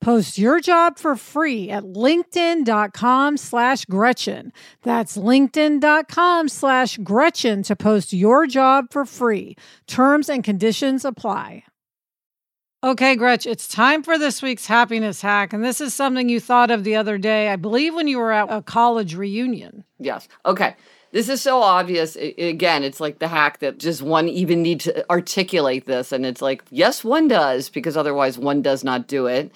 Post 0.00 0.38
your 0.38 0.60
job 0.60 0.98
for 0.98 1.16
free 1.16 1.70
at 1.70 1.82
linkedin.com 1.82 3.36
slash 3.36 3.84
Gretchen. 3.86 4.52
That's 4.82 5.16
linkedin.com 5.16 6.48
slash 6.48 6.98
Gretchen 6.98 7.62
to 7.64 7.74
post 7.74 8.12
your 8.12 8.46
job 8.46 8.86
for 8.90 9.04
free. 9.04 9.56
Terms 9.86 10.28
and 10.28 10.44
conditions 10.44 11.04
apply. 11.04 11.64
Okay, 12.84 13.16
Gretch, 13.16 13.46
it's 13.46 13.66
time 13.66 14.02
for 14.02 14.16
this 14.16 14.42
week's 14.42 14.66
happiness 14.66 15.20
hack. 15.20 15.52
And 15.52 15.64
this 15.64 15.80
is 15.80 15.92
something 15.92 16.28
you 16.28 16.38
thought 16.38 16.70
of 16.70 16.84
the 16.84 16.94
other 16.94 17.18
day, 17.18 17.48
I 17.48 17.56
believe, 17.56 17.94
when 17.94 18.06
you 18.06 18.18
were 18.18 18.30
at 18.30 18.52
a 18.52 18.62
college 18.62 19.16
reunion. 19.16 19.82
Yes. 19.98 20.28
Okay. 20.44 20.76
This 21.10 21.28
is 21.28 21.40
so 21.40 21.62
obvious. 21.62 22.16
Again, 22.16 22.84
it's 22.84 23.00
like 23.00 23.18
the 23.18 23.28
hack 23.28 23.60
that 23.60 23.78
just 23.78 24.02
one 24.02 24.28
even 24.28 24.62
need 24.62 24.80
to 24.80 25.10
articulate 25.10 25.86
this. 25.86 26.12
And 26.12 26.26
it's 26.26 26.42
like, 26.42 26.62
yes, 26.70 27.02
one 27.02 27.26
does, 27.26 27.70
because 27.70 27.96
otherwise 27.96 28.38
one 28.38 28.60
does 28.60 28.84
not 28.84 29.08
do 29.08 29.26
it. 29.26 29.50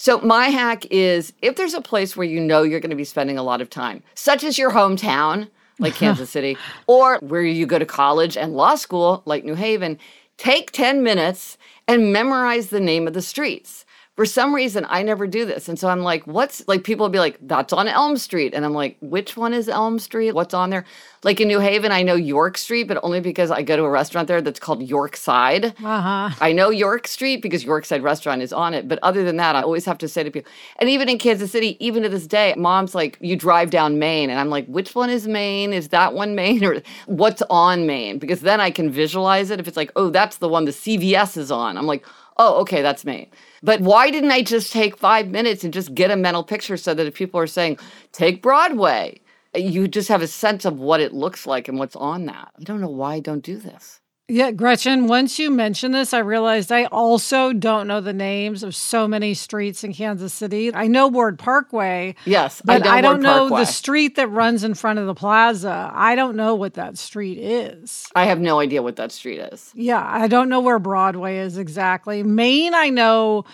So, 0.00 0.20
my 0.20 0.46
hack 0.46 0.86
is 0.92 1.32
if 1.42 1.56
there's 1.56 1.74
a 1.74 1.80
place 1.80 2.16
where 2.16 2.26
you 2.26 2.38
know 2.38 2.62
you're 2.62 2.78
going 2.78 2.90
to 2.90 2.96
be 2.96 3.04
spending 3.04 3.36
a 3.36 3.42
lot 3.42 3.60
of 3.60 3.68
time, 3.68 4.04
such 4.14 4.44
as 4.44 4.56
your 4.56 4.70
hometown, 4.70 5.48
like 5.80 5.94
Kansas 5.96 6.30
City, 6.30 6.56
or 6.86 7.18
where 7.18 7.42
you 7.42 7.66
go 7.66 7.80
to 7.80 7.84
college 7.84 8.36
and 8.36 8.54
law 8.54 8.76
school, 8.76 9.22
like 9.26 9.44
New 9.44 9.56
Haven, 9.56 9.98
take 10.36 10.70
10 10.70 11.02
minutes 11.02 11.58
and 11.88 12.12
memorize 12.12 12.68
the 12.68 12.78
name 12.78 13.08
of 13.08 13.12
the 13.12 13.22
streets 13.22 13.84
for 14.18 14.26
some 14.26 14.52
reason 14.52 14.84
I 14.88 15.04
never 15.04 15.28
do 15.28 15.44
this. 15.44 15.68
And 15.68 15.78
so 15.78 15.88
I'm 15.88 16.00
like, 16.00 16.26
what's 16.26 16.66
like 16.66 16.82
people 16.82 17.04
will 17.04 17.10
be 17.10 17.20
like, 17.20 17.38
that's 17.40 17.72
on 17.72 17.86
Elm 17.86 18.16
Street. 18.16 18.52
And 18.52 18.64
I'm 18.64 18.72
like, 18.72 18.96
which 19.00 19.36
one 19.36 19.54
is 19.54 19.68
Elm 19.68 20.00
Street? 20.00 20.32
What's 20.32 20.54
on 20.54 20.70
there? 20.70 20.84
Like 21.22 21.40
in 21.40 21.46
New 21.46 21.60
Haven, 21.60 21.92
I 21.92 22.02
know 22.02 22.16
York 22.16 22.58
Street, 22.58 22.88
but 22.88 22.98
only 23.04 23.20
because 23.20 23.52
I 23.52 23.62
go 23.62 23.76
to 23.76 23.84
a 23.84 23.90
restaurant 23.90 24.26
there 24.26 24.42
that's 24.42 24.58
called 24.58 24.80
Yorkside. 24.80 25.66
Uh-huh. 25.84 26.30
I 26.40 26.50
know 26.52 26.70
York 26.70 27.06
Street 27.06 27.42
because 27.42 27.64
Yorkside 27.64 28.02
restaurant 28.02 28.42
is 28.42 28.52
on 28.52 28.74
it. 28.74 28.88
But 28.88 28.98
other 29.04 29.22
than 29.22 29.36
that, 29.36 29.54
I 29.54 29.62
always 29.62 29.84
have 29.84 29.98
to 29.98 30.08
say 30.08 30.24
to 30.24 30.32
people, 30.32 30.50
and 30.80 30.90
even 30.90 31.08
in 31.08 31.18
Kansas 31.18 31.52
City, 31.52 31.76
even 31.78 32.02
to 32.02 32.08
this 32.08 32.26
day, 32.26 32.54
mom's 32.56 32.96
like, 32.96 33.18
you 33.20 33.36
drive 33.36 33.70
down 33.70 34.00
Main. 34.00 34.30
And 34.30 34.40
I'm 34.40 34.50
like, 34.50 34.66
which 34.66 34.96
one 34.96 35.10
is 35.10 35.28
Main? 35.28 35.72
Is 35.72 35.90
that 35.90 36.12
one 36.12 36.34
Main? 36.34 36.64
Or 36.64 36.82
what's 37.06 37.42
on 37.50 37.86
Main? 37.86 38.18
Because 38.18 38.40
then 38.40 38.60
I 38.60 38.72
can 38.72 38.90
visualize 38.90 39.52
it. 39.52 39.60
If 39.60 39.68
it's 39.68 39.76
like, 39.76 39.92
oh, 39.94 40.10
that's 40.10 40.38
the 40.38 40.48
one 40.48 40.64
the 40.64 40.72
CVS 40.72 41.36
is 41.36 41.52
on. 41.52 41.78
I'm 41.78 41.86
like, 41.86 42.04
oh, 42.38 42.60
okay, 42.60 42.82
that's 42.82 43.04
me. 43.04 43.30
But 43.62 43.80
why 43.80 44.10
didn't 44.10 44.30
I 44.30 44.42
just 44.42 44.72
take 44.72 44.96
five 44.96 45.28
minutes 45.28 45.64
and 45.64 45.72
just 45.72 45.94
get 45.94 46.10
a 46.10 46.16
mental 46.16 46.44
picture 46.44 46.76
so 46.76 46.94
that 46.94 47.06
if 47.06 47.14
people 47.14 47.40
are 47.40 47.46
saying, 47.46 47.78
take 48.12 48.42
Broadway, 48.42 49.20
you 49.54 49.88
just 49.88 50.08
have 50.08 50.22
a 50.22 50.28
sense 50.28 50.64
of 50.64 50.78
what 50.78 51.00
it 51.00 51.12
looks 51.12 51.46
like 51.46 51.68
and 51.68 51.78
what's 51.78 51.96
on 51.96 52.26
that. 52.26 52.52
I 52.58 52.62
don't 52.62 52.80
know 52.80 52.88
why 52.88 53.14
I 53.14 53.20
don't 53.20 53.42
do 53.42 53.56
this. 53.56 54.00
Yeah, 54.30 54.50
Gretchen, 54.50 55.06
once 55.06 55.38
you 55.38 55.50
mentioned 55.50 55.94
this, 55.94 56.12
I 56.12 56.18
realized 56.18 56.70
I 56.70 56.84
also 56.84 57.54
don't 57.54 57.88
know 57.88 58.02
the 58.02 58.12
names 58.12 58.62
of 58.62 58.74
so 58.74 59.08
many 59.08 59.32
streets 59.32 59.82
in 59.82 59.94
Kansas 59.94 60.34
City. 60.34 60.74
I 60.74 60.86
know 60.86 61.08
Ward 61.08 61.38
Parkway. 61.38 62.14
Yes, 62.26 62.60
but 62.62 62.86
I, 62.86 62.98
I 62.98 63.00
don't 63.00 63.22
know 63.22 63.48
the 63.48 63.64
street 63.64 64.16
that 64.16 64.28
runs 64.28 64.64
in 64.64 64.74
front 64.74 64.98
of 64.98 65.06
the 65.06 65.14
plaza. 65.14 65.90
I 65.94 66.14
don't 66.14 66.36
know 66.36 66.54
what 66.54 66.74
that 66.74 66.98
street 66.98 67.38
is. 67.38 68.06
I 68.14 68.26
have 68.26 68.38
no 68.38 68.60
idea 68.60 68.82
what 68.82 68.96
that 68.96 69.12
street 69.12 69.38
is. 69.38 69.72
Yeah, 69.74 70.06
I 70.06 70.28
don't 70.28 70.50
know 70.50 70.60
where 70.60 70.78
Broadway 70.78 71.38
is 71.38 71.56
exactly. 71.56 72.22
Main, 72.22 72.74
I 72.74 72.90
know 72.90 73.46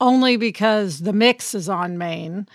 only 0.00 0.38
because 0.38 1.00
the 1.00 1.12
mix 1.12 1.54
is 1.54 1.68
on 1.68 1.98
Main. 1.98 2.48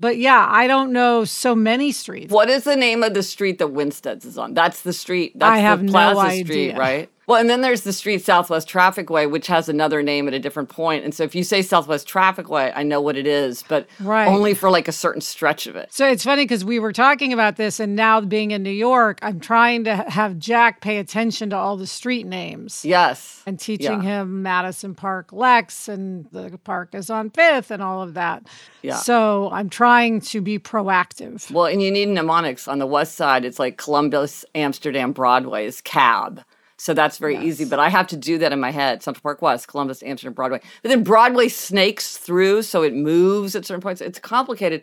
But 0.00 0.16
yeah, 0.16 0.46
I 0.48 0.66
don't 0.66 0.92
know 0.92 1.24
so 1.24 1.54
many 1.54 1.92
streets. 1.92 2.32
What 2.32 2.48
is 2.48 2.64
the 2.64 2.76
name 2.76 3.02
of 3.02 3.12
the 3.12 3.22
street 3.22 3.58
that 3.58 3.68
Winstead's 3.68 4.24
is 4.24 4.38
on? 4.38 4.54
That's 4.54 4.80
the 4.80 4.94
street. 4.94 5.38
That's 5.38 5.50
I 5.50 5.58
have 5.58 5.84
the 5.84 5.90
Plaza 5.90 6.14
no 6.14 6.20
idea. 6.20 6.44
Street, 6.44 6.78
right? 6.78 7.10
Well, 7.28 7.38
and 7.38 7.50
then 7.50 7.60
there's 7.60 7.82
the 7.82 7.92
street 7.92 8.24
Southwest 8.24 8.66
Traffic 8.68 9.10
Way, 9.10 9.26
which 9.26 9.48
has 9.48 9.68
another 9.68 10.02
name 10.02 10.28
at 10.28 10.32
a 10.32 10.38
different 10.38 10.70
point. 10.70 11.04
And 11.04 11.14
so 11.14 11.24
if 11.24 11.34
you 11.34 11.44
say 11.44 11.60
Southwest 11.60 12.08
Traffic 12.08 12.48
Way, 12.48 12.72
I 12.74 12.82
know 12.82 13.02
what 13.02 13.18
it 13.18 13.26
is, 13.26 13.62
but 13.68 13.86
right. 14.00 14.26
only 14.26 14.54
for 14.54 14.70
like 14.70 14.88
a 14.88 14.92
certain 14.92 15.20
stretch 15.20 15.66
of 15.66 15.76
it. 15.76 15.92
So 15.92 16.08
it's 16.08 16.24
funny 16.24 16.44
because 16.44 16.64
we 16.64 16.78
were 16.78 16.94
talking 16.94 17.34
about 17.34 17.56
this, 17.56 17.80
and 17.80 17.94
now 17.94 18.22
being 18.22 18.52
in 18.52 18.62
New 18.62 18.70
York, 18.70 19.18
I'm 19.20 19.40
trying 19.40 19.84
to 19.84 19.94
have 19.94 20.38
Jack 20.38 20.80
pay 20.80 20.96
attention 20.96 21.50
to 21.50 21.56
all 21.56 21.76
the 21.76 21.86
street 21.86 22.26
names. 22.26 22.82
Yes. 22.82 23.42
And 23.44 23.60
teaching 23.60 24.02
yeah. 24.02 24.22
him 24.22 24.42
Madison 24.42 24.94
Park 24.94 25.30
Lex 25.30 25.86
and 25.86 26.30
the 26.32 26.58
park 26.64 26.94
is 26.94 27.10
on 27.10 27.28
Fifth 27.28 27.70
and 27.70 27.82
all 27.82 28.02
of 28.02 28.14
that. 28.14 28.46
Yeah. 28.80 28.96
So 28.96 29.50
I'm 29.52 29.68
trying 29.68 30.22
to 30.22 30.40
be 30.40 30.58
proactive. 30.58 31.50
Well, 31.50 31.66
and 31.66 31.82
you 31.82 31.90
need 31.90 32.08
mnemonics 32.08 32.66
on 32.66 32.78
the 32.78 32.86
west 32.86 33.16
side. 33.16 33.44
It's 33.44 33.58
like 33.58 33.76
Columbus, 33.76 34.46
Amsterdam, 34.54 35.12
Broadway 35.12 35.66
is 35.66 35.82
cab. 35.82 36.42
So 36.78 36.94
that's 36.94 37.18
very 37.18 37.34
yes. 37.34 37.44
easy. 37.44 37.64
But 37.64 37.80
I 37.80 37.88
have 37.88 38.06
to 38.08 38.16
do 38.16 38.38
that 38.38 38.52
in 38.52 38.60
my 38.60 38.70
head. 38.70 39.02
Central 39.02 39.22
Park 39.22 39.42
West, 39.42 39.68
Columbus, 39.68 40.02
Amsterdam, 40.02 40.32
Broadway. 40.32 40.60
But 40.82 40.88
then 40.88 41.02
Broadway 41.02 41.48
snakes 41.48 42.16
through, 42.16 42.62
so 42.62 42.82
it 42.82 42.94
moves 42.94 43.56
at 43.56 43.66
certain 43.66 43.82
points. 43.82 44.00
It's 44.00 44.18
complicated. 44.18 44.82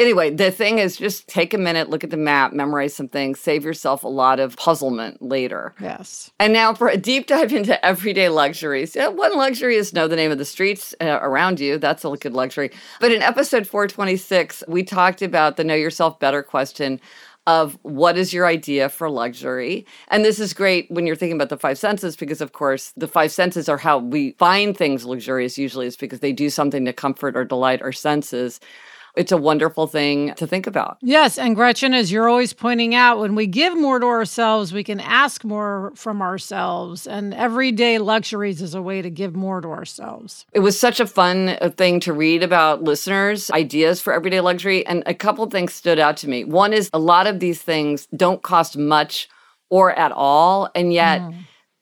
Anyway, 0.00 0.30
the 0.30 0.52
thing 0.52 0.78
is 0.78 0.96
just 0.96 1.26
take 1.26 1.52
a 1.52 1.58
minute, 1.58 1.90
look 1.90 2.04
at 2.04 2.10
the 2.10 2.16
map, 2.16 2.52
memorize 2.52 2.94
some 2.94 3.08
things, 3.08 3.40
save 3.40 3.64
yourself 3.64 4.04
a 4.04 4.08
lot 4.08 4.38
of 4.38 4.56
puzzlement 4.56 5.20
later. 5.20 5.74
Yes. 5.80 6.30
And 6.38 6.52
now 6.52 6.72
for 6.72 6.86
a 6.86 6.96
deep 6.96 7.26
dive 7.26 7.52
into 7.52 7.84
everyday 7.84 8.28
luxuries. 8.28 8.94
One 8.94 9.36
luxury 9.36 9.74
is 9.74 9.92
know 9.92 10.06
the 10.06 10.14
name 10.14 10.30
of 10.30 10.38
the 10.38 10.44
streets 10.44 10.94
uh, 11.00 11.18
around 11.20 11.58
you. 11.58 11.78
That's 11.78 12.04
a 12.04 12.10
good 12.10 12.32
luxury. 12.32 12.70
But 13.00 13.10
in 13.10 13.22
episode 13.22 13.66
426, 13.66 14.62
we 14.68 14.84
talked 14.84 15.20
about 15.20 15.56
the 15.56 15.64
know 15.64 15.74
yourself 15.74 16.20
better 16.20 16.44
question 16.44 17.00
of 17.48 17.78
what 17.80 18.18
is 18.18 18.34
your 18.34 18.46
idea 18.46 18.90
for 18.90 19.08
luxury. 19.08 19.86
And 20.08 20.22
this 20.22 20.38
is 20.38 20.52
great 20.52 20.90
when 20.90 21.06
you're 21.06 21.16
thinking 21.16 21.38
about 21.38 21.48
the 21.48 21.56
five 21.56 21.78
senses, 21.78 22.14
because 22.14 22.42
of 22.42 22.52
course, 22.52 22.92
the 22.94 23.08
five 23.08 23.32
senses 23.32 23.70
are 23.70 23.78
how 23.78 23.96
we 23.96 24.32
find 24.32 24.76
things 24.76 25.06
luxurious, 25.06 25.56
usually, 25.56 25.86
is 25.86 25.96
because 25.96 26.20
they 26.20 26.34
do 26.34 26.50
something 26.50 26.84
to 26.84 26.92
comfort 26.92 27.38
or 27.38 27.46
delight 27.46 27.80
our 27.80 27.90
senses 27.90 28.60
it's 29.16 29.32
a 29.32 29.36
wonderful 29.36 29.86
thing 29.86 30.34
to 30.34 30.46
think 30.46 30.66
about. 30.66 30.98
Yes. 31.02 31.38
And 31.38 31.54
Gretchen, 31.56 31.94
as 31.94 32.12
you're 32.12 32.28
always 32.28 32.52
pointing 32.52 32.94
out, 32.94 33.18
when 33.18 33.34
we 33.34 33.46
give 33.46 33.76
more 33.76 33.98
to 33.98 34.06
ourselves, 34.06 34.72
we 34.72 34.84
can 34.84 35.00
ask 35.00 35.44
more 35.44 35.92
from 35.94 36.22
ourselves. 36.22 37.06
And 37.06 37.34
everyday 37.34 37.98
luxuries 37.98 38.62
is 38.62 38.74
a 38.74 38.82
way 38.82 39.02
to 39.02 39.10
give 39.10 39.34
more 39.34 39.60
to 39.60 39.68
ourselves. 39.68 40.46
It 40.52 40.60
was 40.60 40.78
such 40.78 41.00
a 41.00 41.06
fun 41.06 41.56
uh, 41.60 41.70
thing 41.76 42.00
to 42.00 42.12
read 42.12 42.42
about 42.42 42.82
listeners' 42.82 43.50
ideas 43.50 44.00
for 44.00 44.12
everyday 44.12 44.40
luxury. 44.40 44.86
And 44.86 45.02
a 45.06 45.14
couple 45.14 45.46
things 45.46 45.74
stood 45.74 45.98
out 45.98 46.16
to 46.18 46.28
me. 46.28 46.44
One 46.44 46.72
is 46.72 46.90
a 46.92 46.98
lot 46.98 47.26
of 47.26 47.40
these 47.40 47.60
things 47.60 48.06
don't 48.16 48.42
cost 48.42 48.76
much 48.76 49.28
or 49.70 49.92
at 49.98 50.12
all. 50.12 50.70
And 50.74 50.92
yet, 50.92 51.20
mm 51.20 51.34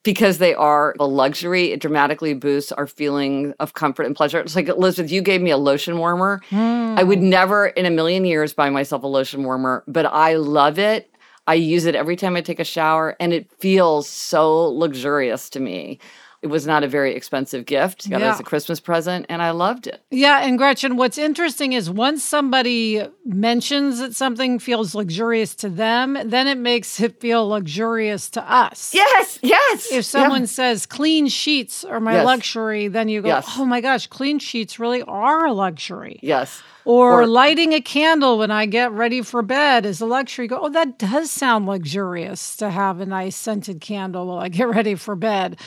because 0.07 0.39
they 0.39 0.55
are 0.55 0.95
a 1.01 1.07
luxury, 1.07 1.73
it 1.73 1.81
dramatically 1.81 2.33
boosts 2.33 2.71
our 2.73 2.87
feeling 2.87 3.53
of 3.59 3.75
comfort 3.75 4.07
and 4.07 4.15
pleasure. 4.15 4.39
It's 4.41 4.55
like 4.57 4.69
Elizabeth, 4.69 5.11
you 5.11 5.21
gave 5.21 5.43
me 5.43 5.51
a 5.51 5.59
lotion 5.59 5.99
warmer. 5.99 6.41
Mm. 6.51 6.99
I 6.99 7.03
would 7.03 7.19
hmm. 7.19 7.29
never 7.29 7.67
in 7.67 7.85
a 7.85 7.91
million 7.91 8.25
years 8.25 8.55
buy 8.55 8.71
myself 8.71 9.03
a 9.03 9.09
lotion 9.09 9.43
warmer, 9.43 9.83
but 9.89 10.07
I 10.07 10.37
love 10.37 10.79
it. 10.79 11.11
I 11.49 11.55
use 11.55 11.87
it 11.87 11.97
every 11.97 12.15
time 12.15 12.37
I 12.37 12.41
take 12.41 12.61
a 12.61 12.65
shower 12.65 13.17
and 13.19 13.33
it 13.33 13.51
feels 13.59 14.09
so 14.09 14.69
luxurious 14.69 15.51
to 15.51 15.61
me. 15.61 15.99
It 16.47 16.51
was 16.51 16.65
not 16.65 16.85
a 16.85 16.89
very 16.89 17.13
expensive 17.13 17.67
gift. 17.67 18.09
Got 18.09 18.21
yeah. 18.21 18.29
it 18.29 18.31
as 18.35 18.41
a 18.41 18.45
Christmas 18.45 18.79
present, 18.79 19.27
and 19.29 19.43
I 19.43 19.51
loved 19.51 19.89
it. 19.89 20.01
Yeah, 20.13 20.45
and 20.45 20.57
Gretchen, 20.57 20.97
what's 20.97 21.19
interesting 21.19 21.73
is 21.73 21.91
once 21.91 22.23
somebody 22.23 23.05
mentions 23.25 23.99
that 23.99 24.15
something 24.15 24.61
feels 24.61 24.95
luxurious 24.95 25.57
to 25.57 25.69
them, 25.69 26.17
then 26.25 26.47
it 26.47 26.57
makes 26.57 27.01
it 27.01 27.21
feel 27.21 27.49
luxurious 27.49 28.31
to 28.31 28.43
us. 28.49 28.95
Yes, 28.95 29.41
yes. 29.43 29.91
If 29.91 30.05
someone 30.05 30.43
yeah. 30.43 30.47
says 30.47 30.87
clean 30.87 31.27
sheets 31.27 31.85
are 31.85 31.99
my 31.99 32.15
yes. 32.15 32.25
luxury, 32.25 32.87
then 32.87 33.09
you 33.09 33.23
go, 33.23 33.29
yes. 33.29 33.47
oh 33.59 33.65
my 33.65 33.81
gosh, 33.81 34.07
clean 34.07 34.39
sheets 34.39 34.79
really 34.79 35.03
are 35.03 35.47
a 35.47 35.53
luxury. 35.53 36.21
Yes. 36.23 36.63
Or, 36.85 37.23
or, 37.23 37.27
lighting 37.27 37.73
a 37.73 37.81
candle 37.81 38.39
when 38.39 38.53
I 38.53 38.67
get 38.67 38.93
ready 38.93 39.21
for 39.21 39.43
bed 39.43 39.85
is 39.85 40.01
a 40.01 40.07
luxury. 40.07 40.47
Go, 40.47 40.61
oh, 40.63 40.69
that 40.69 41.01
does 41.01 41.33
sound 41.33 41.67
luxurious 41.67 42.57
to 42.59 42.71
have 42.71 43.01
a 43.01 43.07
nice 43.07 43.35
scented 43.35 43.81
candle 43.81 44.29
while 44.29 44.39
I 44.39 44.49
get 44.49 44.69
ready 44.69 44.95
for 44.95 45.17
bed. 45.17 45.59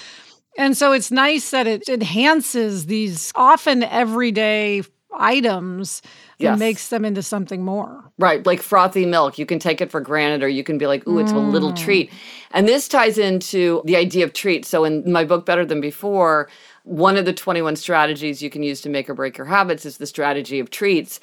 And 0.58 0.76
so 0.76 0.92
it's 0.92 1.12
nice 1.12 1.52
that 1.52 1.68
it 1.68 1.88
enhances 1.88 2.88
these 2.88 3.32
often 3.36 3.84
everyday 3.84 4.84
items 5.18 6.02
yes. 6.38 6.52
and 6.52 6.60
makes 6.60 6.90
them 6.90 7.06
into 7.06 7.22
something 7.24 7.64
more. 7.64 8.12
Right, 8.18 8.46
like 8.46 8.62
frothy 8.62 9.06
milk. 9.06 9.38
You 9.38 9.46
can 9.46 9.60
take 9.60 9.82
it 9.82 9.92
for 9.92 10.02
granted 10.02 10.44
or 10.44 10.50
you 10.50 10.64
can 10.64 10.78
be 10.78 10.88
like, 10.88 11.08
ooh, 11.08 11.20
it's 11.20 11.32
mm. 11.32 11.36
a 11.36 11.40
little 11.40 11.72
mm. 11.72 11.78
treat. 11.78 12.12
And 12.52 12.68
this 12.68 12.88
ties 12.88 13.18
into 13.18 13.82
the 13.86 13.96
idea 13.96 14.26
of 14.26 14.34
treats. 14.34 14.70
So 14.70 14.84
in 14.86 15.12
my 15.12 15.24
book, 15.24 15.46
Better 15.46 15.66
Than 15.66 15.82
Before, 15.82 16.50
one 16.84 17.18
of 17.18 17.26
the 17.26 17.34
21 17.34 17.76
strategies 17.76 18.42
you 18.42 18.50
can 18.50 18.64
use 18.64 18.82
to 18.82 18.90
make 18.90 19.10
or 19.10 19.14
break 19.14 19.38
your 19.38 19.48
habits 19.48 19.86
is 19.86 19.98
the 19.98 20.08
strategy 20.08 20.60
of 20.60 20.70
treats 20.70 21.20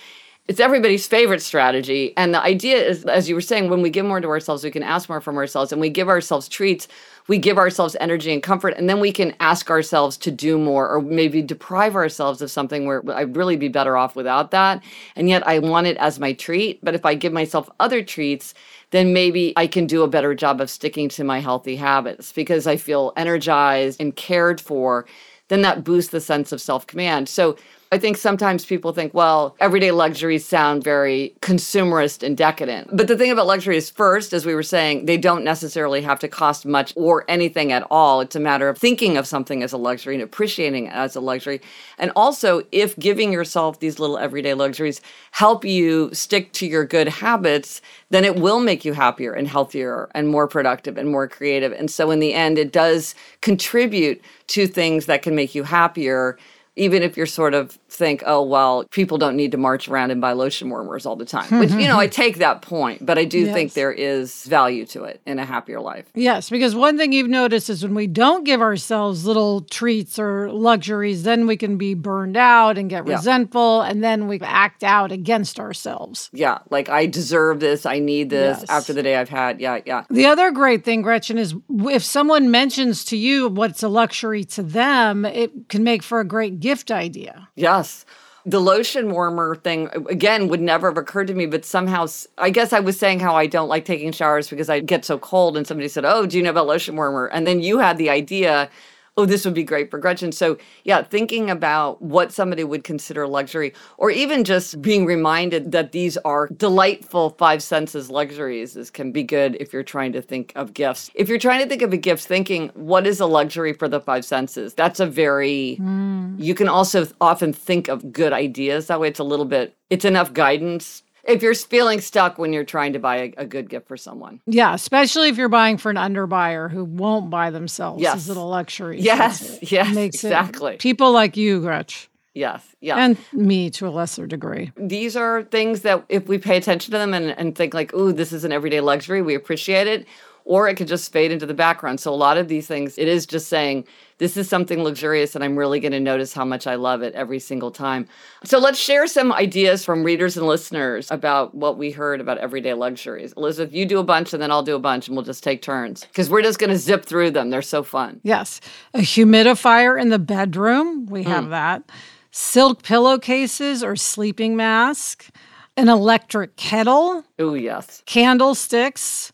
it's 0.48 0.60
everybody's 0.60 1.08
favorite 1.08 1.42
strategy. 1.42 2.12
And 2.16 2.32
the 2.32 2.40
idea 2.40 2.76
is, 2.76 3.04
as 3.04 3.28
you 3.28 3.34
were 3.34 3.40
saying, 3.40 3.68
when 3.68 3.82
we 3.82 3.90
give 3.90 4.06
more 4.06 4.20
to 4.20 4.28
ourselves, 4.28 4.62
we 4.62 4.70
can 4.70 4.84
ask 4.84 5.08
more 5.08 5.20
from 5.20 5.36
ourselves 5.36 5.72
and 5.72 5.80
we 5.80 5.90
give 5.90 6.08
ourselves 6.08 6.48
treats, 6.48 6.86
we 7.26 7.38
give 7.38 7.58
ourselves 7.58 7.96
energy 7.98 8.32
and 8.32 8.44
comfort, 8.44 8.74
and 8.76 8.88
then 8.88 9.00
we 9.00 9.10
can 9.10 9.34
ask 9.40 9.70
ourselves 9.70 10.16
to 10.18 10.30
do 10.30 10.56
more 10.56 10.88
or 10.88 11.00
maybe 11.00 11.42
deprive 11.42 11.96
ourselves 11.96 12.40
of 12.42 12.50
something 12.50 12.86
where 12.86 13.02
I'd 13.10 13.36
really 13.36 13.56
be 13.56 13.66
better 13.68 13.96
off 13.96 14.14
without 14.14 14.52
that. 14.52 14.84
And 15.16 15.28
yet 15.28 15.44
I 15.48 15.58
want 15.58 15.88
it 15.88 15.96
as 15.96 16.20
my 16.20 16.32
treat. 16.32 16.84
But 16.84 16.94
if 16.94 17.04
I 17.04 17.14
give 17.14 17.32
myself 17.32 17.68
other 17.80 18.00
treats, 18.00 18.54
then 18.92 19.12
maybe 19.12 19.52
I 19.56 19.66
can 19.66 19.88
do 19.88 20.04
a 20.04 20.08
better 20.08 20.32
job 20.32 20.60
of 20.60 20.70
sticking 20.70 21.08
to 21.10 21.24
my 21.24 21.40
healthy 21.40 21.74
habits 21.74 22.30
because 22.30 22.68
I 22.68 22.76
feel 22.76 23.12
energized 23.16 24.00
and 24.00 24.14
cared 24.14 24.60
for. 24.60 25.06
Then 25.48 25.62
that 25.62 25.82
boosts 25.82 26.10
the 26.10 26.20
sense 26.20 26.52
of 26.52 26.60
self 26.60 26.86
command. 26.86 27.28
So 27.28 27.56
I 27.92 27.98
think 27.98 28.16
sometimes 28.16 28.64
people 28.64 28.92
think, 28.92 29.14
well, 29.14 29.54
everyday 29.60 29.92
luxuries 29.92 30.44
sound 30.44 30.82
very 30.82 31.34
consumerist 31.40 32.24
and 32.24 32.36
decadent. 32.36 32.96
But 32.96 33.06
the 33.06 33.16
thing 33.16 33.30
about 33.30 33.46
luxury 33.46 33.76
is, 33.76 33.90
first, 33.90 34.32
as 34.32 34.44
we 34.44 34.56
were 34.56 34.64
saying, 34.64 35.06
they 35.06 35.16
don't 35.16 35.44
necessarily 35.44 36.02
have 36.02 36.18
to 36.20 36.28
cost 36.28 36.66
much 36.66 36.92
or 36.96 37.24
anything 37.28 37.70
at 37.70 37.86
all. 37.88 38.20
It's 38.20 38.34
a 38.34 38.40
matter 38.40 38.68
of 38.68 38.76
thinking 38.76 39.16
of 39.16 39.26
something 39.26 39.62
as 39.62 39.72
a 39.72 39.76
luxury 39.76 40.14
and 40.14 40.22
appreciating 40.22 40.86
it 40.86 40.94
as 40.94 41.14
a 41.14 41.20
luxury. 41.20 41.60
And 41.96 42.10
also, 42.16 42.62
if 42.72 42.98
giving 42.98 43.32
yourself 43.32 43.78
these 43.78 44.00
little 44.00 44.18
everyday 44.18 44.54
luxuries 44.54 45.00
help 45.30 45.64
you 45.64 46.12
stick 46.12 46.52
to 46.54 46.66
your 46.66 46.84
good 46.84 47.08
habits, 47.08 47.80
then 48.10 48.24
it 48.24 48.34
will 48.34 48.58
make 48.58 48.84
you 48.84 48.94
happier 48.94 49.32
and 49.32 49.46
healthier 49.46 50.10
and 50.12 50.28
more 50.28 50.48
productive 50.48 50.98
and 50.98 51.08
more 51.08 51.28
creative. 51.28 51.72
And 51.72 51.88
so, 51.88 52.10
in 52.10 52.18
the 52.18 52.34
end, 52.34 52.58
it 52.58 52.72
does 52.72 53.14
contribute 53.42 54.20
to 54.48 54.66
things 54.66 55.06
that 55.06 55.22
can 55.22 55.36
make 55.36 55.54
you 55.54 55.62
happier 55.62 56.36
even 56.76 57.02
if 57.02 57.16
you're 57.16 57.26
sort 57.26 57.54
of 57.54 57.72
think, 57.88 58.22
oh, 58.26 58.42
well, 58.42 58.84
people 58.90 59.16
don't 59.16 59.34
need 59.34 59.52
to 59.52 59.56
march 59.56 59.88
around 59.88 60.10
and 60.10 60.20
buy 60.20 60.32
lotion 60.32 60.68
warmers 60.68 61.06
all 61.06 61.16
the 61.16 61.24
time. 61.24 61.58
Which, 61.58 61.70
you 61.70 61.88
know, 61.88 61.98
I 61.98 62.06
take 62.06 62.36
that 62.36 62.60
point, 62.60 63.04
but 63.04 63.18
I 63.18 63.24
do 63.24 63.40
yes. 63.40 63.54
think 63.54 63.72
there 63.72 63.92
is 63.92 64.44
value 64.44 64.84
to 64.86 65.04
it 65.04 65.22
in 65.26 65.38
a 65.38 65.44
happier 65.44 65.80
life. 65.80 66.04
Yes, 66.14 66.50
because 66.50 66.74
one 66.74 66.98
thing 66.98 67.12
you've 67.12 67.30
noticed 67.30 67.70
is 67.70 67.82
when 67.82 67.94
we 67.94 68.06
don't 68.06 68.44
give 68.44 68.60
ourselves 68.60 69.24
little 69.24 69.62
treats 69.62 70.18
or 70.18 70.52
luxuries, 70.52 71.22
then 71.22 71.46
we 71.46 71.56
can 71.56 71.78
be 71.78 71.94
burned 71.94 72.36
out 72.36 72.76
and 72.76 72.90
get 72.90 73.06
yeah. 73.06 73.14
resentful, 73.14 73.80
and 73.80 74.04
then 74.04 74.28
we 74.28 74.38
act 74.40 74.84
out 74.84 75.10
against 75.10 75.58
ourselves. 75.58 76.28
Yeah, 76.32 76.58
like 76.68 76.90
I 76.90 77.06
deserve 77.06 77.60
this, 77.60 77.86
I 77.86 77.98
need 78.00 78.28
this 78.28 78.58
yes. 78.60 78.70
after 78.70 78.92
the 78.92 79.02
day 79.02 79.16
I've 79.16 79.30
had. 79.30 79.60
Yeah, 79.60 79.80
yeah. 79.86 80.04
The 80.10 80.26
other 80.26 80.50
great 80.50 80.84
thing, 80.84 81.00
Gretchen, 81.00 81.38
is 81.38 81.54
if 81.70 82.04
someone 82.04 82.50
mentions 82.50 83.04
to 83.04 83.16
you 83.16 83.48
what's 83.48 83.82
a 83.82 83.88
luxury 83.88 84.44
to 84.44 84.62
them, 84.62 85.24
it 85.24 85.70
can 85.70 85.82
make 85.82 86.02
for 86.02 86.20
a 86.20 86.24
great 86.24 86.60
gift 86.66 86.90
idea. 86.90 87.48
Yes. 87.54 88.04
The 88.44 88.60
lotion 88.60 89.10
warmer 89.10 89.54
thing, 89.54 89.88
again, 90.08 90.48
would 90.48 90.60
never 90.60 90.88
have 90.88 90.98
occurred 90.98 91.28
to 91.28 91.34
me, 91.34 91.46
but 91.46 91.64
somehow, 91.64 92.06
I 92.38 92.50
guess 92.50 92.72
I 92.72 92.80
was 92.80 92.98
saying 92.98 93.20
how 93.20 93.36
I 93.36 93.46
don't 93.46 93.68
like 93.68 93.84
taking 93.84 94.10
showers 94.10 94.48
because 94.50 94.68
I 94.68 94.80
get 94.80 95.04
so 95.04 95.16
cold. 95.16 95.56
And 95.56 95.64
somebody 95.64 95.88
said, 95.88 96.04
Oh, 96.04 96.26
do 96.26 96.36
you 96.36 96.42
know 96.42 96.50
about 96.50 96.66
lotion 96.66 96.96
warmer? 96.96 97.26
And 97.26 97.46
then 97.46 97.60
you 97.60 97.78
had 97.78 97.98
the 97.98 98.10
idea 98.10 98.68
oh, 99.16 99.24
this 99.24 99.44
would 99.44 99.54
be 99.54 99.64
great 99.64 99.90
for 99.90 99.98
Gretchen. 99.98 100.30
So, 100.32 100.58
yeah, 100.84 101.02
thinking 101.02 101.50
about 101.50 102.02
what 102.02 102.32
somebody 102.32 102.64
would 102.64 102.84
consider 102.84 103.26
luxury, 103.26 103.72
or 103.96 104.10
even 104.10 104.44
just 104.44 104.82
being 104.82 105.06
reminded 105.06 105.72
that 105.72 105.92
these 105.92 106.16
are 106.18 106.48
delightful 106.48 107.30
five 107.30 107.62
senses 107.62 108.10
luxuries, 108.10 108.76
is, 108.76 108.90
can 108.90 109.12
be 109.12 109.22
good 109.22 109.56
if 109.58 109.72
you're 109.72 109.82
trying 109.82 110.12
to 110.12 110.22
think 110.22 110.52
of 110.54 110.74
gifts. 110.74 111.10
If 111.14 111.28
you're 111.28 111.38
trying 111.38 111.62
to 111.62 111.68
think 111.68 111.82
of 111.82 111.92
a 111.92 111.96
gift, 111.96 112.26
thinking 112.26 112.70
what 112.74 113.06
is 113.06 113.20
a 113.20 113.26
luxury 113.26 113.72
for 113.72 113.88
the 113.88 114.00
five 114.00 114.24
senses, 114.24 114.74
that's 114.74 115.00
a 115.00 115.06
very, 115.06 115.78
mm. 115.80 116.34
you 116.38 116.54
can 116.54 116.68
also 116.68 117.06
often 117.20 117.52
think 117.52 117.88
of 117.88 118.12
good 118.12 118.32
ideas. 118.32 118.88
That 118.88 119.00
way, 119.00 119.08
it's 119.08 119.20
a 119.20 119.24
little 119.24 119.46
bit, 119.46 119.74
it's 119.88 120.04
enough 120.04 120.32
guidance 120.32 121.02
if 121.26 121.42
you're 121.42 121.54
feeling 121.54 122.00
stuck 122.00 122.38
when 122.38 122.52
you're 122.52 122.64
trying 122.64 122.92
to 122.94 122.98
buy 122.98 123.16
a, 123.16 123.34
a, 123.38 123.46
good 123.46 123.68
gift 123.68 123.88
for 123.88 123.96
someone. 123.96 124.40
Yeah, 124.46 124.74
especially 124.74 125.28
if 125.28 125.36
you're 125.36 125.48
buying 125.48 125.76
for 125.76 125.90
an 125.90 125.96
underbuyer 125.96 126.70
who 126.70 126.84
won't 126.84 127.30
buy 127.30 127.50
themselves 127.50 128.02
yes. 128.02 128.14
these 128.14 128.28
little 128.28 128.48
luxuries. 128.48 129.04
Yes, 129.04 129.58
yes, 129.70 129.94
makes 129.94 130.16
exactly. 130.16 130.74
It, 130.74 130.80
people 130.80 131.12
like 131.12 131.36
you, 131.36 131.60
Gretch. 131.60 132.08
Yes, 132.34 132.62
yeah. 132.80 132.96
And 132.96 133.16
me 133.32 133.70
to 133.70 133.88
a 133.88 133.90
lesser 133.90 134.26
degree. 134.26 134.70
These 134.76 135.16
are 135.16 135.44
things 135.44 135.80
that 135.82 136.04
if 136.10 136.28
we 136.28 136.36
pay 136.36 136.58
attention 136.58 136.92
to 136.92 136.98
them 136.98 137.14
and, 137.14 137.30
and 137.30 137.56
think 137.56 137.72
like, 137.72 137.94
ooh, 137.94 138.12
this 138.12 138.30
is 138.30 138.44
an 138.44 138.52
everyday 138.52 138.80
luxury, 138.80 139.22
we 139.22 139.34
appreciate 139.34 139.86
it 139.86 140.06
or 140.46 140.68
it 140.68 140.76
could 140.76 140.86
just 140.86 141.12
fade 141.12 141.32
into 141.32 141.44
the 141.44 141.52
background. 141.52 141.98
So 141.98 142.14
a 142.14 142.14
lot 142.14 142.38
of 142.38 142.46
these 142.46 142.68
things, 142.68 142.96
it 142.98 143.08
is 143.08 143.26
just 143.26 143.48
saying, 143.48 143.84
this 144.18 144.36
is 144.36 144.48
something 144.48 144.82
luxurious 144.82 145.34
and 145.34 145.42
I'm 145.42 145.58
really 145.58 145.80
going 145.80 145.92
to 145.92 146.00
notice 146.00 146.32
how 146.32 146.44
much 146.44 146.68
I 146.68 146.76
love 146.76 147.02
it 147.02 147.14
every 147.14 147.40
single 147.40 147.72
time. 147.72 148.06
So 148.44 148.58
let's 148.58 148.78
share 148.78 149.08
some 149.08 149.32
ideas 149.32 149.84
from 149.84 150.04
readers 150.04 150.36
and 150.36 150.46
listeners 150.46 151.10
about 151.10 151.54
what 151.54 151.76
we 151.76 151.90
heard 151.90 152.20
about 152.20 152.38
everyday 152.38 152.74
luxuries. 152.74 153.34
Elizabeth, 153.36 153.74
you 153.74 153.84
do 153.86 153.98
a 153.98 154.04
bunch 154.04 154.32
and 154.32 154.40
then 154.40 154.52
I'll 154.52 154.62
do 154.62 154.76
a 154.76 154.78
bunch 154.78 155.08
and 155.08 155.16
we'll 155.16 155.26
just 155.26 155.42
take 155.42 155.62
turns 155.62 156.04
because 156.04 156.30
we're 156.30 156.42
just 156.42 156.60
going 156.60 156.70
to 156.70 156.78
zip 156.78 157.04
through 157.04 157.32
them. 157.32 157.50
They're 157.50 157.60
so 157.60 157.82
fun. 157.82 158.20
Yes. 158.22 158.60
A 158.94 159.00
humidifier 159.00 160.00
in 160.00 160.10
the 160.10 160.20
bedroom. 160.20 161.06
We 161.06 161.24
have 161.24 161.46
mm. 161.46 161.50
that. 161.50 161.90
Silk 162.30 162.84
pillowcases 162.84 163.82
or 163.82 163.96
sleeping 163.96 164.54
mask. 164.54 165.28
An 165.76 165.88
electric 165.88 166.56
kettle. 166.56 167.24
Oh, 167.38 167.52
yes. 167.54 168.02
Candlesticks 168.06 169.32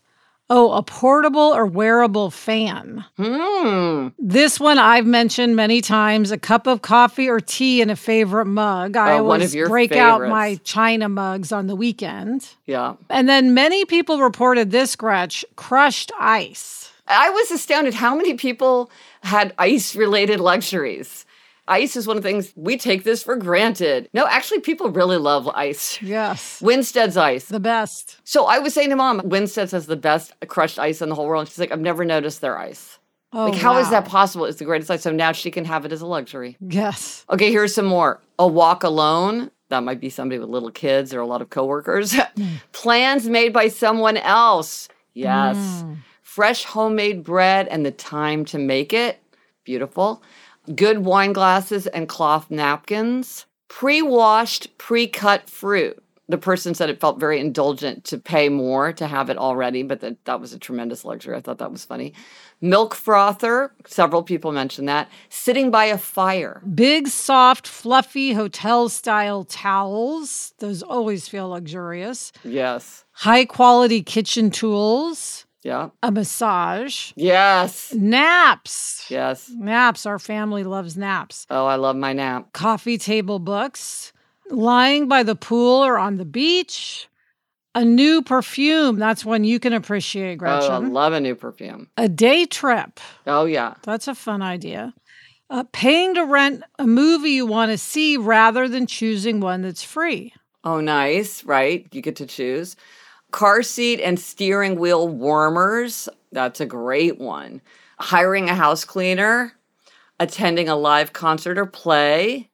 Oh, 0.49 0.73
a 0.73 0.83
portable 0.83 1.39
or 1.39 1.65
wearable 1.65 2.29
fan. 2.29 3.05
Hmm. 3.17 4.09
This 4.19 4.59
one 4.59 4.77
I've 4.77 5.05
mentioned 5.05 5.55
many 5.55 5.81
times. 5.81 6.31
A 6.31 6.37
cup 6.37 6.67
of 6.67 6.81
coffee 6.81 7.29
or 7.29 7.39
tea 7.39 7.81
in 7.81 7.89
a 7.89 7.95
favorite 7.95 8.45
mug. 8.45 8.97
I 8.97 9.13
oh, 9.13 9.19
always 9.19 9.53
break 9.53 9.91
favorites. 9.91 9.95
out 9.95 10.29
my 10.29 10.59
china 10.63 11.07
mugs 11.07 11.51
on 11.51 11.67
the 11.67 11.75
weekend. 11.75 12.49
Yeah. 12.65 12.95
And 13.09 13.29
then 13.29 13.53
many 13.53 13.85
people 13.85 14.19
reported 14.19 14.71
this, 14.71 14.95
Gretch, 14.95 15.45
crushed 15.55 16.11
ice. 16.19 16.91
I 17.07 17.29
was 17.29 17.51
astounded 17.51 17.93
how 17.93 18.15
many 18.15 18.33
people 18.35 18.91
had 19.21 19.53
ice 19.57 19.95
related 19.95 20.39
luxuries. 20.39 21.25
Ice 21.67 21.95
is 21.95 22.07
one 22.07 22.17
of 22.17 22.23
the 22.23 22.29
things 22.29 22.51
we 22.55 22.77
take 22.77 23.03
this 23.03 23.23
for 23.23 23.35
granted. 23.35 24.09
No, 24.13 24.27
actually, 24.27 24.59
people 24.59 24.89
really 24.89 25.17
love 25.17 25.47
ice. 25.49 26.01
Yes. 26.01 26.61
Winstead's 26.61 27.15
ice. 27.15 27.45
The 27.45 27.59
best. 27.59 28.17
So 28.25 28.45
I 28.45 28.59
was 28.59 28.73
saying 28.73 28.89
to 28.89 28.95
mom, 28.97 29.21
Winstead's 29.23 29.71
has 29.71 29.85
the 29.85 29.95
best 29.95 30.33
crushed 30.47 30.77
ice 30.77 31.01
in 31.01 31.09
the 31.09 31.15
whole 31.15 31.25
world. 31.25 31.41
And 31.41 31.49
she's 31.49 31.59
like, 31.59 31.71
I've 31.71 31.79
never 31.79 32.03
noticed 32.03 32.41
their 32.41 32.57
ice. 32.57 32.99
Oh, 33.31 33.45
like, 33.45 33.55
how 33.55 33.77
is 33.77 33.85
wow. 33.85 33.91
that 33.91 34.05
possible? 34.05 34.45
It's 34.45 34.59
the 34.59 34.65
greatest 34.65 34.91
ice. 34.91 35.01
So 35.01 35.11
now 35.11 35.31
she 35.31 35.51
can 35.51 35.65
have 35.65 35.85
it 35.85 35.91
as 35.91 36.01
a 36.01 36.05
luxury. 36.05 36.57
Yes. 36.59 37.25
Okay, 37.29 37.51
here's 37.51 37.73
some 37.73 37.85
more. 37.85 38.19
A 38.37 38.47
walk 38.47 38.83
alone. 38.83 39.49
That 39.69 39.83
might 39.83 39.99
be 39.99 40.09
somebody 40.09 40.39
with 40.39 40.49
little 40.49 40.69
kids 40.69 41.13
or 41.13 41.21
a 41.21 41.25
lot 41.25 41.41
of 41.41 41.49
coworkers. 41.49 42.15
Plans 42.73 43.27
made 43.27 43.53
by 43.53 43.69
someone 43.69 44.17
else. 44.17 44.87
Yes. 45.13 45.57
Mm. 45.57 45.97
Fresh 46.21 46.65
homemade 46.65 47.23
bread 47.23 47.67
and 47.69 47.85
the 47.85 47.91
time 47.91 48.45
to 48.45 48.59
make 48.59 48.93
it. 48.93 49.19
Beautiful. 49.63 50.21
Good 50.73 50.99
wine 50.99 51.33
glasses 51.33 51.87
and 51.87 52.07
cloth 52.07 52.49
napkins. 52.49 53.45
Pre 53.67 54.01
washed, 54.01 54.77
pre 54.77 55.07
cut 55.07 55.49
fruit. 55.49 56.01
The 56.29 56.37
person 56.37 56.73
said 56.73 56.89
it 56.89 57.01
felt 57.01 57.19
very 57.19 57.39
indulgent 57.39 58.05
to 58.05 58.17
pay 58.17 58.47
more 58.47 58.93
to 58.93 59.07
have 59.07 59.29
it 59.29 59.37
already, 59.37 59.83
but 59.83 59.99
that, 59.99 60.23
that 60.23 60.39
was 60.39 60.53
a 60.53 60.59
tremendous 60.59 61.03
luxury. 61.03 61.35
I 61.35 61.41
thought 61.41 61.57
that 61.57 61.71
was 61.71 61.83
funny. 61.83 62.13
Milk 62.61 62.95
frother. 62.95 63.73
Several 63.85 64.23
people 64.23 64.53
mentioned 64.53 64.87
that. 64.87 65.09
Sitting 65.27 65.69
by 65.69 65.85
a 65.85 65.97
fire. 65.97 66.61
Big, 66.73 67.09
soft, 67.09 67.67
fluffy 67.67 68.31
hotel 68.31 68.87
style 68.87 69.43
towels. 69.43 70.53
Those 70.59 70.81
always 70.81 71.27
feel 71.27 71.49
luxurious. 71.49 72.31
Yes. 72.45 73.03
High 73.11 73.43
quality 73.43 74.01
kitchen 74.01 74.49
tools. 74.49 75.42
Yeah. 75.63 75.89
A 76.03 76.11
massage. 76.11 77.13
Yes. 77.15 77.93
Naps. 77.93 79.05
Yes. 79.09 79.49
Naps. 79.55 80.05
Our 80.05 80.19
family 80.19 80.63
loves 80.63 80.97
naps. 80.97 81.47
Oh, 81.49 81.65
I 81.65 81.75
love 81.75 81.95
my 81.95 82.13
nap. 82.13 82.51
Coffee 82.53 82.97
table 82.97 83.39
books. 83.39 84.11
Lying 84.49 85.07
by 85.07 85.23
the 85.23 85.35
pool 85.35 85.83
or 85.85 85.97
on 85.97 86.17
the 86.17 86.25
beach. 86.25 87.07
A 87.75 87.83
new 87.83 88.21
perfume. 88.21 88.99
That's 88.99 89.25
one 89.25 89.43
you 89.45 89.59
can 89.59 89.73
appreciate, 89.73 90.39
Oh, 90.43 90.45
I 90.45 90.77
love 90.77 91.13
a 91.13 91.19
new 91.19 91.33
perfume. 91.33 91.87
a 91.97 92.07
day 92.07 92.45
trip. 92.45 92.99
Oh, 93.25 93.45
yeah. 93.45 93.75
That's 93.83 94.07
a 94.07 94.13
fun 94.15 94.41
idea. 94.41 94.93
Uh, 95.49 95.63
paying 95.71 96.13
to 96.15 96.23
rent 96.25 96.63
a 96.77 96.85
movie 96.85 97.31
you 97.31 97.45
want 97.45 97.71
to 97.71 97.77
see 97.77 98.17
rather 98.17 98.67
than 98.67 98.85
choosing 98.85 99.39
one 99.39 99.61
that's 99.61 99.83
free. 99.83 100.33
Oh, 100.63 100.81
nice. 100.81 101.43
Right. 101.45 101.87
You 101.91 102.01
get 102.01 102.15
to 102.17 102.25
choose. 102.25 102.75
Car 103.33 103.63
seat 103.63 103.99
and 103.99 104.19
steering 104.19 104.79
wheel 104.79 105.09
warmers. 105.09 106.07
That's 106.31 106.61
a 106.61 106.67
great 106.67 107.19
one. 107.19 107.61
Hiring 107.97 108.47
a 108.47 108.53
house 108.53 108.85
cleaner. 108.85 109.53
Attending 110.19 110.69
a 110.69 110.75
live 110.75 111.13
concert 111.13 111.57
or 111.57 111.65
play. 111.65 112.51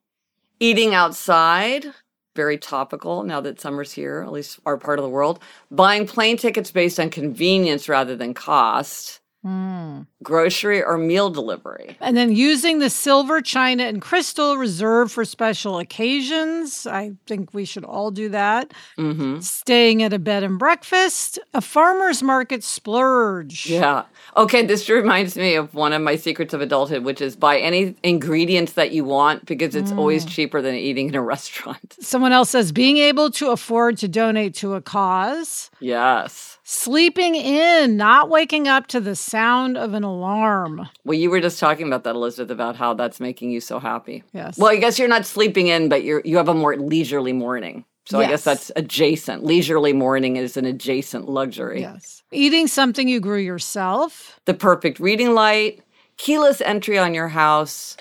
Eating 0.62 0.94
outside. 0.94 1.88
Very 2.34 2.58
topical 2.58 3.24
now 3.24 3.42
that 3.42 3.60
summer's 3.60 3.92
here, 3.92 4.24
at 4.26 4.32
least 4.32 4.62
our 4.65 4.78
part 4.78 5.00
of 5.00 5.04
the 5.04 5.10
world. 5.10 5.42
Buying 5.70 6.08
plane 6.08 6.38
tickets 6.38 6.72
based 6.72 6.98
on 6.98 7.10
convenience 7.10 7.89
rather 7.89 8.15
than 8.15 8.34
cost. 8.34 9.20
Grocery 10.21 10.84
or 10.84 10.97
meal 10.97 11.30
delivery. 11.30 11.97
And 12.02 12.17
then 12.17 12.36
using 12.36 12.80
the 12.80 12.89
silver, 12.89 13.41
china, 13.41 13.84
and 13.84 14.02
crystal 14.02 14.58
reserved 14.58 15.12
for 15.12 15.23
special 15.23 15.80
occasions. 15.80 16.86
I 16.86 17.13
think 17.25 17.54
we 17.54 17.63
should 17.63 17.86
all 17.86 18.12
do 18.12 18.28
that. 18.30 18.73
Mm-hmm. 18.97 19.39
Staying 19.39 20.04
at 20.04 20.12
a 20.12 20.19
bed 20.19 20.43
and 20.43 20.60
breakfast, 20.60 21.39
a 21.54 21.62
farmer's 21.62 22.21
market 22.21 22.63
splurge. 22.63 23.65
Yeah. 23.65 24.04
Okay, 24.36 24.65
this 24.65 24.89
reminds 24.89 25.38
me 25.38 25.56
of 25.56 25.73
one 25.73 25.93
of 25.93 26.02
my 26.02 26.17
secrets 26.17 26.54
of 26.54 26.60
adulthood, 26.60 27.04
which 27.06 27.21
is 27.21 27.38
buy 27.38 27.60
any 27.60 27.95
ingredients 28.04 28.73
that 28.73 28.91
you 28.91 29.06
want 29.06 29.45
because 29.45 29.73
it's 29.73 29.91
always 29.93 30.25
cheaper 30.25 30.62
than 30.62 30.75
eating 30.75 31.08
in 31.08 31.15
a 31.15 31.21
restaurant. 31.36 31.95
Someone 32.02 32.34
else 32.34 32.49
says 32.49 32.71
being 32.71 32.97
able 32.97 33.32
to 33.32 33.52
afford 33.52 33.97
to 33.99 34.08
donate 34.08 34.54
to 34.56 34.73
a 34.73 34.82
cause. 34.82 35.69
Yes. 35.80 36.58
Sleeping 36.63 37.36
in, 37.36 37.98
not 37.98 38.30
waking 38.30 38.68
up 38.68 38.88
to 38.88 39.00
the 39.00 39.15
sound 39.15 39.78
of 39.78 39.94
an 39.94 40.04
alarm. 40.04 40.89
Well, 41.04 41.18
you 41.18 41.30
were 41.30 41.39
just 41.39 41.60
talking 41.60 41.88
about 41.88 42.04
that, 42.04 42.15
Elizabeth, 42.15 42.52
about 42.52 42.76
how 42.76 42.94
that's 42.94 43.20
making 43.20 43.52
you 43.52 43.62
so 43.62 43.80
happy. 43.80 44.24
Yes. 44.34 44.58
Well, 44.58 44.72
I 44.72 44.76
guess 44.76 45.00
you're 45.00 45.08
not 45.08 45.26
sleeping 45.26 45.68
in, 45.68 45.89
but 45.89 46.04
you're 46.04 46.22
you 46.26 46.38
have 46.38 46.50
a 46.50 46.54
more 46.54 46.76
leisurely 46.76 47.34
morning. 47.34 47.86
So 48.06 48.20
I 48.20 48.28
guess 48.28 48.44
that's 48.44 48.72
adjacent. 48.76 49.44
Leisurely 49.44 49.94
morning 49.94 50.36
is 50.36 50.58
an 50.58 50.65
adjacent 50.65 51.30
luxury. 51.30 51.82
Yes. 51.82 52.24
Eating 52.32 52.65
something 52.65 53.08
you 53.08 53.20
grew 53.20 53.38
yourself. 53.38 54.39
The 54.46 54.56
perfect 54.56 55.00
reading 55.00 55.36
light, 55.36 55.84
keyless 56.18 56.60
entry 56.62 56.98
on 56.98 57.13
your 57.13 57.28
house, 57.28 57.98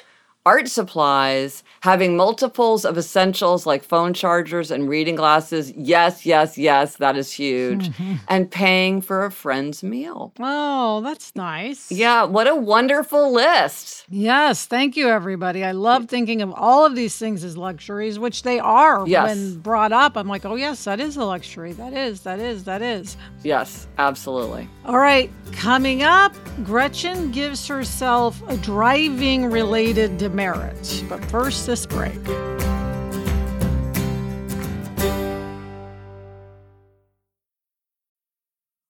art 0.48 0.66
supplies, 0.66 1.62
having 1.82 2.16
multiples 2.16 2.86
of 2.86 2.96
essentials 2.96 3.66
like 3.66 3.84
phone 3.84 4.14
chargers 4.14 4.70
and 4.70 4.88
reading 4.88 5.14
glasses. 5.14 5.74
Yes, 5.76 6.24
yes, 6.24 6.56
yes, 6.56 6.96
that 6.96 7.18
is 7.18 7.30
huge. 7.30 7.90
and 8.28 8.50
paying 8.50 9.02
for 9.02 9.26
a 9.26 9.30
friend's 9.30 9.82
meal. 9.82 10.32
Oh, 10.40 11.02
that's 11.02 11.36
nice. 11.36 11.92
Yeah, 11.92 12.24
what 12.24 12.48
a 12.48 12.54
wonderful 12.54 13.30
list. 13.30 13.97
Yes, 14.10 14.64
thank 14.64 14.96
you, 14.96 15.08
everybody. 15.08 15.62
I 15.64 15.72
love 15.72 16.06
thinking 16.06 16.40
of 16.40 16.50
all 16.54 16.86
of 16.86 16.94
these 16.96 17.16
things 17.18 17.44
as 17.44 17.58
luxuries, 17.58 18.18
which 18.18 18.42
they 18.42 18.58
are 18.58 19.06
Yes. 19.06 19.28
when 19.28 19.58
brought 19.58 19.92
up. 19.92 20.16
I'm 20.16 20.28
like, 20.28 20.46
oh, 20.46 20.54
yes, 20.54 20.84
that 20.84 20.98
is 20.98 21.16
a 21.18 21.24
luxury. 21.24 21.72
That 21.74 21.92
is, 21.92 22.20
that 22.22 22.38
is, 22.38 22.64
that 22.64 22.80
is. 22.80 23.16
Yes, 23.42 23.86
absolutely. 23.98 24.66
All 24.86 24.98
right, 24.98 25.30
coming 25.52 26.02
up, 26.04 26.34
Gretchen 26.64 27.30
gives 27.32 27.66
herself 27.68 28.40
a 28.48 28.56
driving 28.56 29.44
related 29.44 30.16
demerit. 30.16 31.04
But 31.08 31.22
first, 31.26 31.66
this 31.66 31.84
break. 31.84 32.18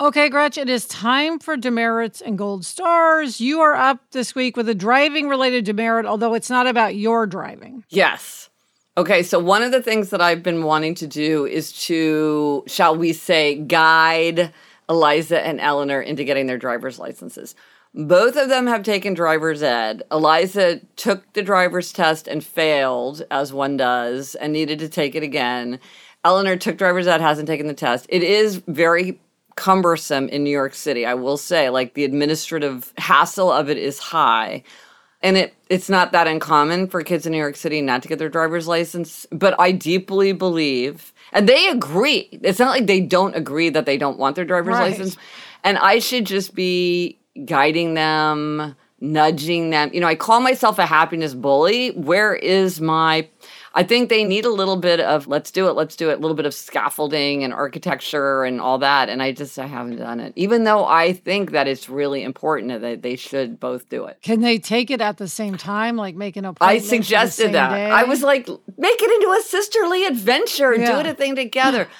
Okay, 0.00 0.30
Gretch, 0.30 0.56
it 0.56 0.70
is 0.70 0.86
time 0.86 1.38
for 1.38 1.58
demerits 1.58 2.22
and 2.22 2.38
gold 2.38 2.64
stars. 2.64 3.38
You 3.38 3.60
are 3.60 3.74
up 3.74 4.00
this 4.12 4.34
week 4.34 4.56
with 4.56 4.66
a 4.70 4.74
driving 4.74 5.28
related 5.28 5.66
demerit, 5.66 6.06
although 6.06 6.32
it's 6.32 6.48
not 6.48 6.66
about 6.66 6.94
your 6.94 7.26
driving. 7.26 7.84
Yes. 7.90 8.48
Okay, 8.96 9.22
so 9.22 9.38
one 9.38 9.62
of 9.62 9.72
the 9.72 9.82
things 9.82 10.08
that 10.08 10.22
I've 10.22 10.42
been 10.42 10.62
wanting 10.62 10.94
to 10.96 11.06
do 11.06 11.44
is 11.44 11.72
to, 11.84 12.64
shall 12.66 12.96
we 12.96 13.12
say, 13.12 13.56
guide 13.56 14.54
Eliza 14.88 15.46
and 15.46 15.60
Eleanor 15.60 16.00
into 16.00 16.24
getting 16.24 16.46
their 16.46 16.56
driver's 16.56 16.98
licenses. 16.98 17.54
Both 17.92 18.36
of 18.36 18.48
them 18.48 18.68
have 18.68 18.82
taken 18.82 19.12
driver's 19.12 19.62
ed. 19.62 20.02
Eliza 20.10 20.80
took 20.96 21.30
the 21.34 21.42
driver's 21.42 21.92
test 21.92 22.26
and 22.26 22.42
failed, 22.42 23.20
as 23.30 23.52
one 23.52 23.76
does, 23.76 24.34
and 24.34 24.54
needed 24.54 24.78
to 24.78 24.88
take 24.88 25.14
it 25.14 25.22
again. 25.22 25.78
Eleanor 26.24 26.56
took 26.56 26.78
driver's 26.78 27.06
ed, 27.06 27.20
hasn't 27.20 27.48
taken 27.48 27.66
the 27.66 27.74
test. 27.74 28.06
It 28.08 28.22
is 28.22 28.62
very 28.66 29.20
cumbersome 29.60 30.28
in 30.30 30.42
New 30.42 30.50
York 30.50 30.74
City, 30.74 31.04
I 31.04 31.14
will 31.14 31.36
say. 31.36 31.68
Like 31.68 31.92
the 31.94 32.04
administrative 32.04 32.92
hassle 32.96 33.52
of 33.52 33.68
it 33.68 33.76
is 33.76 33.98
high. 33.98 34.62
And 35.22 35.36
it 35.36 35.54
it's 35.68 35.90
not 35.90 36.12
that 36.12 36.26
uncommon 36.26 36.88
for 36.88 37.02
kids 37.02 37.26
in 37.26 37.32
New 37.32 37.38
York 37.38 37.56
City 37.56 37.82
not 37.82 38.00
to 38.02 38.08
get 38.08 38.18
their 38.18 38.30
driver's 38.30 38.66
license, 38.66 39.26
but 39.30 39.54
I 39.60 39.70
deeply 39.72 40.32
believe 40.32 41.12
and 41.32 41.46
they 41.46 41.68
agree. 41.68 42.28
It's 42.32 42.58
not 42.58 42.70
like 42.70 42.86
they 42.86 43.00
don't 43.00 43.36
agree 43.36 43.68
that 43.70 43.84
they 43.86 43.98
don't 43.98 44.18
want 44.18 44.34
their 44.34 44.46
driver's 44.46 44.76
Right. 44.76 44.90
license. 44.90 45.16
And 45.62 45.76
I 45.78 45.98
should 45.98 46.24
just 46.24 46.54
be 46.54 47.18
guiding 47.44 47.92
them, 47.94 48.74
nudging 49.00 49.68
them. 49.70 49.90
You 49.92 50.00
know, 50.00 50.06
I 50.08 50.14
call 50.14 50.40
myself 50.40 50.78
a 50.78 50.86
happiness 50.86 51.34
bully. 51.34 51.90
Where 51.90 52.34
is 52.34 52.80
my 52.80 53.28
I 53.72 53.84
think 53.84 54.08
they 54.08 54.24
need 54.24 54.44
a 54.44 54.50
little 54.50 54.76
bit 54.76 54.98
of 54.98 55.28
let's 55.28 55.50
do 55.52 55.68
it, 55.68 55.72
let's 55.76 55.94
do 55.94 56.10
it, 56.10 56.14
a 56.14 56.16
little 56.20 56.34
bit 56.34 56.44
of 56.46 56.52
scaffolding 56.52 57.44
and 57.44 57.52
architecture 57.52 58.42
and 58.42 58.60
all 58.60 58.78
that. 58.78 59.08
And 59.08 59.22
I 59.22 59.30
just 59.32 59.58
I 59.58 59.66
haven't 59.66 59.96
done 59.96 60.18
it. 60.18 60.32
Even 60.34 60.64
though 60.64 60.84
I 60.86 61.12
think 61.12 61.52
that 61.52 61.68
it's 61.68 61.88
really 61.88 62.22
important 62.24 62.80
that 62.80 63.02
they 63.02 63.14
should 63.16 63.60
both 63.60 63.88
do 63.88 64.06
it. 64.06 64.18
Can 64.22 64.40
they 64.40 64.58
take 64.58 64.90
it 64.90 65.00
at 65.00 65.18
the 65.18 65.28
same 65.28 65.56
time, 65.56 65.96
like 65.96 66.16
make 66.16 66.36
an 66.36 66.44
I 66.44 66.48
appointment? 66.48 66.82
the 66.82 66.88
suggested 66.88 67.52
that. 67.52 67.70
day? 67.70 67.90
I 67.90 68.02
was 68.02 68.22
like, 68.22 68.48
make 68.48 69.00
it 69.02 69.10
into 69.22 69.36
a 69.38 69.42
sisterly 69.42 70.04
adventure, 70.04 70.74
Yeah. 70.74 70.92
do 70.92 70.98
it 71.00 71.06
a 71.06 71.14
thing 71.14 71.36
together. 71.36 71.86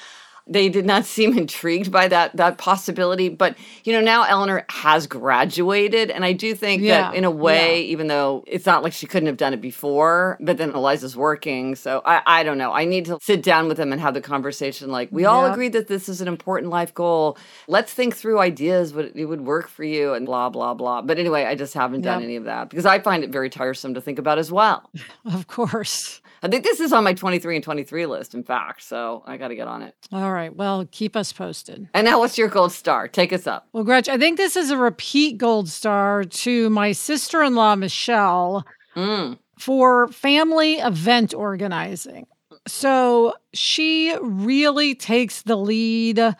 they 0.50 0.68
did 0.68 0.84
not 0.84 1.04
seem 1.16 1.36
intrigued 1.38 1.90
by 1.90 2.08
that 2.08 2.36
that 2.36 2.58
possibility, 2.58 3.28
but 3.28 3.56
you 3.84 3.92
know 3.92 4.00
now 4.00 4.24
Eleanor 4.24 4.64
has 4.68 5.06
graduated, 5.06 6.10
and 6.10 6.24
I 6.24 6.32
do 6.32 6.54
think 6.54 6.82
Yeah, 6.82 7.10
that 7.10 7.14
in 7.16 7.24
a 7.24 7.30
way, 7.30 7.82
even 7.82 8.08
though 8.08 8.44
it's 8.46 8.66
not 8.66 8.82
like 8.82 8.92
she 8.92 9.06
couldn't 9.06 9.26
have 9.28 9.36
done 9.36 9.54
it 9.54 9.60
before, 9.60 10.36
but 10.40 10.56
then 10.58 10.70
Eliza's 10.70 11.16
working, 11.16 11.74
so 11.76 12.02
I 12.04 12.20
I 12.26 12.42
don't 12.42 12.58
know. 12.58 12.72
I 12.72 12.84
need 12.84 13.04
to 13.06 13.18
sit 13.22 13.42
down 13.42 13.68
with 13.68 13.76
them 13.76 13.92
and 13.92 14.00
have 14.00 14.14
the 14.14 14.20
conversation. 14.20 14.90
Like 14.90 15.08
we 15.12 15.24
all 15.24 15.44
Yep. 15.44 15.52
agree 15.52 15.68
that 15.70 15.86
this 15.88 16.08
is 16.08 16.20
an 16.20 16.28
important 16.28 16.70
life 16.70 16.92
goal. 16.94 17.38
Let's 17.68 17.92
think 17.94 18.14
through 18.16 18.38
ideas, 18.40 18.92
what 18.92 19.06
it 19.14 19.26
would 19.26 19.42
work 19.42 19.68
for 19.68 19.84
you, 19.84 20.14
and 20.14 20.26
blah 20.26 20.48
blah 20.50 20.74
blah. 20.74 21.02
But 21.02 21.18
anyway, 21.18 21.44
I 21.44 21.54
just 21.54 21.74
haven't 21.74 22.02
done 22.02 22.22
any 22.22 22.36
of 22.36 22.44
that 22.44 22.70
because 22.70 22.86
I 22.86 22.98
find 22.98 23.24
it 23.24 23.30
very 23.30 23.50
tiresome 23.50 23.94
to 23.94 24.00
think 24.00 24.18
about 24.18 24.38
as 24.38 24.50
well. 24.50 24.90
Of 25.24 25.46
course. 25.46 26.20
I 26.42 26.48
think 26.48 26.64
this 26.64 26.80
is 26.80 26.92
on 26.94 27.04
my 27.04 27.12
23 27.12 27.56
and 27.56 27.62
23 27.64 28.06
list, 28.06 28.34
in 28.34 28.42
fact. 28.42 28.82
So 28.82 29.22
I 29.26 29.36
got 29.36 29.48
to 29.48 29.54
get 29.54 29.68
on 29.68 29.82
it. 29.82 29.94
All 30.10 30.32
right. 30.32 30.39
Well, 30.48 30.88
keep 30.90 31.14
us 31.14 31.32
posted. 31.32 31.88
And 31.94 32.04
now, 32.04 32.18
what's 32.18 32.38
your 32.38 32.48
gold 32.48 32.72
star? 32.72 33.06
Take 33.08 33.32
us 33.32 33.46
up. 33.46 33.68
Well, 33.72 33.84
Gretch, 33.84 34.08
I 34.08 34.16
think 34.18 34.36
this 34.38 34.56
is 34.56 34.70
a 34.70 34.76
repeat 34.76 35.38
gold 35.38 35.68
star 35.68 36.24
to 36.24 36.70
my 36.70 36.92
sister 36.92 37.42
in 37.42 37.54
law, 37.54 37.74
Michelle, 37.76 38.64
Mm. 38.96 39.38
for 39.58 40.08
family 40.08 40.74
event 40.76 41.32
organizing. 41.34 42.26
So 42.66 43.34
she 43.52 44.14
really 44.20 44.94
takes 44.94 45.42
the 45.42 45.56
lead 45.56 46.34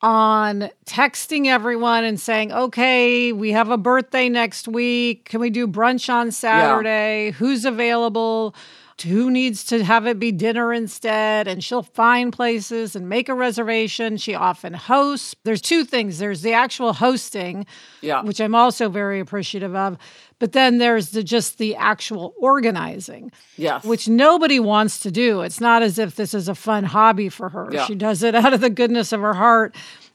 on 0.00 0.70
texting 0.86 1.46
everyone 1.46 2.04
and 2.04 2.20
saying, 2.20 2.52
okay, 2.52 3.32
we 3.32 3.50
have 3.50 3.68
a 3.70 3.76
birthday 3.76 4.28
next 4.28 4.68
week. 4.68 5.24
Can 5.28 5.40
we 5.40 5.50
do 5.50 5.66
brunch 5.66 6.08
on 6.08 6.30
Saturday? 6.30 7.32
Who's 7.32 7.64
available? 7.64 8.54
Who 9.02 9.30
needs 9.30 9.64
to 9.66 9.84
have 9.84 10.06
it 10.06 10.18
be 10.18 10.32
dinner 10.32 10.72
instead? 10.72 11.46
And 11.46 11.62
she'll 11.62 11.82
find 11.84 12.32
places 12.32 12.96
and 12.96 13.08
make 13.08 13.28
a 13.28 13.34
reservation. 13.34 14.16
She 14.16 14.34
often 14.34 14.74
hosts. 14.74 15.34
There's 15.44 15.60
two 15.60 15.84
things 15.84 16.18
there's 16.18 16.42
the 16.42 16.52
actual 16.52 16.92
hosting, 16.92 17.66
Yeah. 18.00 18.22
which 18.22 18.40
I'm 18.40 18.54
also 18.54 18.88
very 18.88 19.20
appreciative 19.20 19.74
of. 19.76 19.98
But 20.40 20.52
then 20.52 20.78
there's 20.78 21.10
the, 21.10 21.22
just 21.22 21.58
the 21.58 21.76
actual 21.76 22.34
organizing 22.38 23.30
Yes. 23.56 23.84
which 23.84 24.08
nobody 24.08 24.58
wants 24.60 25.00
to 25.00 25.10
do. 25.10 25.42
It's 25.42 25.60
not 25.60 25.82
as 25.82 25.98
if 25.98 26.16
this 26.16 26.34
is 26.34 26.48
a 26.48 26.54
fun 26.54 26.84
hobby 26.84 27.28
for 27.28 27.48
her. 27.50 27.68
Yeah. 27.70 27.86
She 27.86 27.94
does 27.94 28.22
it 28.22 28.34
out 28.36 28.52
of 28.52 28.60
the 28.60 28.70
goodness 28.70 29.12
of 29.12 29.20
her 29.20 29.34
heart. 29.34 29.74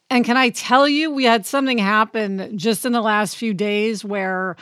And 0.09 0.23
can 0.25 0.37
I 0.37 0.49
tell 0.49 0.87
you, 0.87 1.09
we 1.11 1.23
had 1.23 1.45
something 1.45 1.77
happen 1.77 2.57
just 2.57 2.85
in 2.85 2.91
the 2.91 3.01
last 3.01 3.35
few 3.37 3.53
days 3.53 4.03
where 4.05 4.55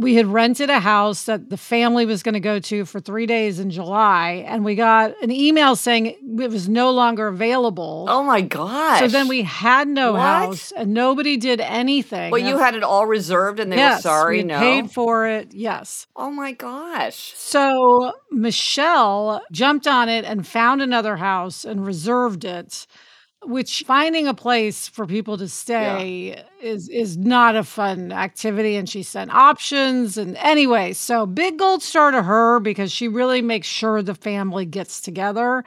we 0.00 0.14
had 0.14 0.26
rented 0.26 0.70
a 0.70 0.80
house 0.80 1.24
that 1.24 1.50
the 1.50 1.56
family 1.56 2.06
was 2.06 2.22
going 2.22 2.32
to 2.34 2.40
go 2.40 2.58
to 2.58 2.84
for 2.84 3.00
three 3.00 3.26
days 3.26 3.58
in 3.58 3.70
July, 3.70 4.44
and 4.46 4.64
we 4.64 4.74
got 4.74 5.14
an 5.22 5.30
email 5.30 5.76
saying 5.76 6.06
it 6.06 6.50
was 6.50 6.68
no 6.68 6.90
longer 6.90 7.28
available. 7.28 8.06
oh 8.08 8.22
my 8.22 8.40
god! 8.40 8.98
so 8.98 9.08
then 9.08 9.28
we 9.28 9.42
had 9.42 9.86
no 9.88 10.12
What? 10.12 10.20
house, 10.20 10.72
and 10.72 10.94
nobody 10.94 11.36
did 11.36 11.60
anything. 11.60 12.30
Well, 12.30 12.40
you 12.40 12.58
had 12.58 12.74
it 12.74 12.82
all 12.82 13.06
reserved 13.06 13.60
and 13.60 13.70
they 13.70 13.76
yes, 13.76 13.98
were 13.98 14.02
sorry. 14.10 14.38
we 14.38 14.44
no. 14.44 14.58
paid 14.58 14.90
for 14.90 15.26
it. 15.26 15.52
Yes. 15.52 16.06
oh 16.16 16.30
my 16.30 16.52
gosh. 16.52 17.34
So 17.36 18.12
Michelle 18.30 19.42
jumped 19.52 19.86
on 19.86 20.08
it 20.08 20.24
and 20.24 20.46
found 20.46 20.80
another 20.82 21.16
house 21.16 21.64
and 21.64 21.84
reserved 21.84 22.44
it, 22.44 22.86
which 23.44 23.84
finding 23.86 24.28
a 24.28 24.34
place 24.34 24.86
for 24.86 25.06
people 25.06 25.38
to 25.38 25.48
stay 25.48 26.42
is 26.60 26.88
is 26.88 27.16
not 27.16 27.56
a 27.56 27.64
fun 27.64 28.12
activity. 28.12 28.76
And 28.76 28.88
she 28.88 29.02
sent 29.02 29.30
options. 29.32 30.18
And 30.18 30.36
anyway, 30.36 30.92
so 30.92 31.26
big 31.26 31.58
gold 31.58 31.82
star 31.82 32.10
to 32.10 32.22
her 32.22 32.60
because 32.60 32.92
she 32.92 33.08
really 33.08 33.42
makes 33.42 33.66
sure 33.66 34.02
the 34.02 34.14
family 34.14 34.66
gets 34.66 35.00
together. 35.00 35.64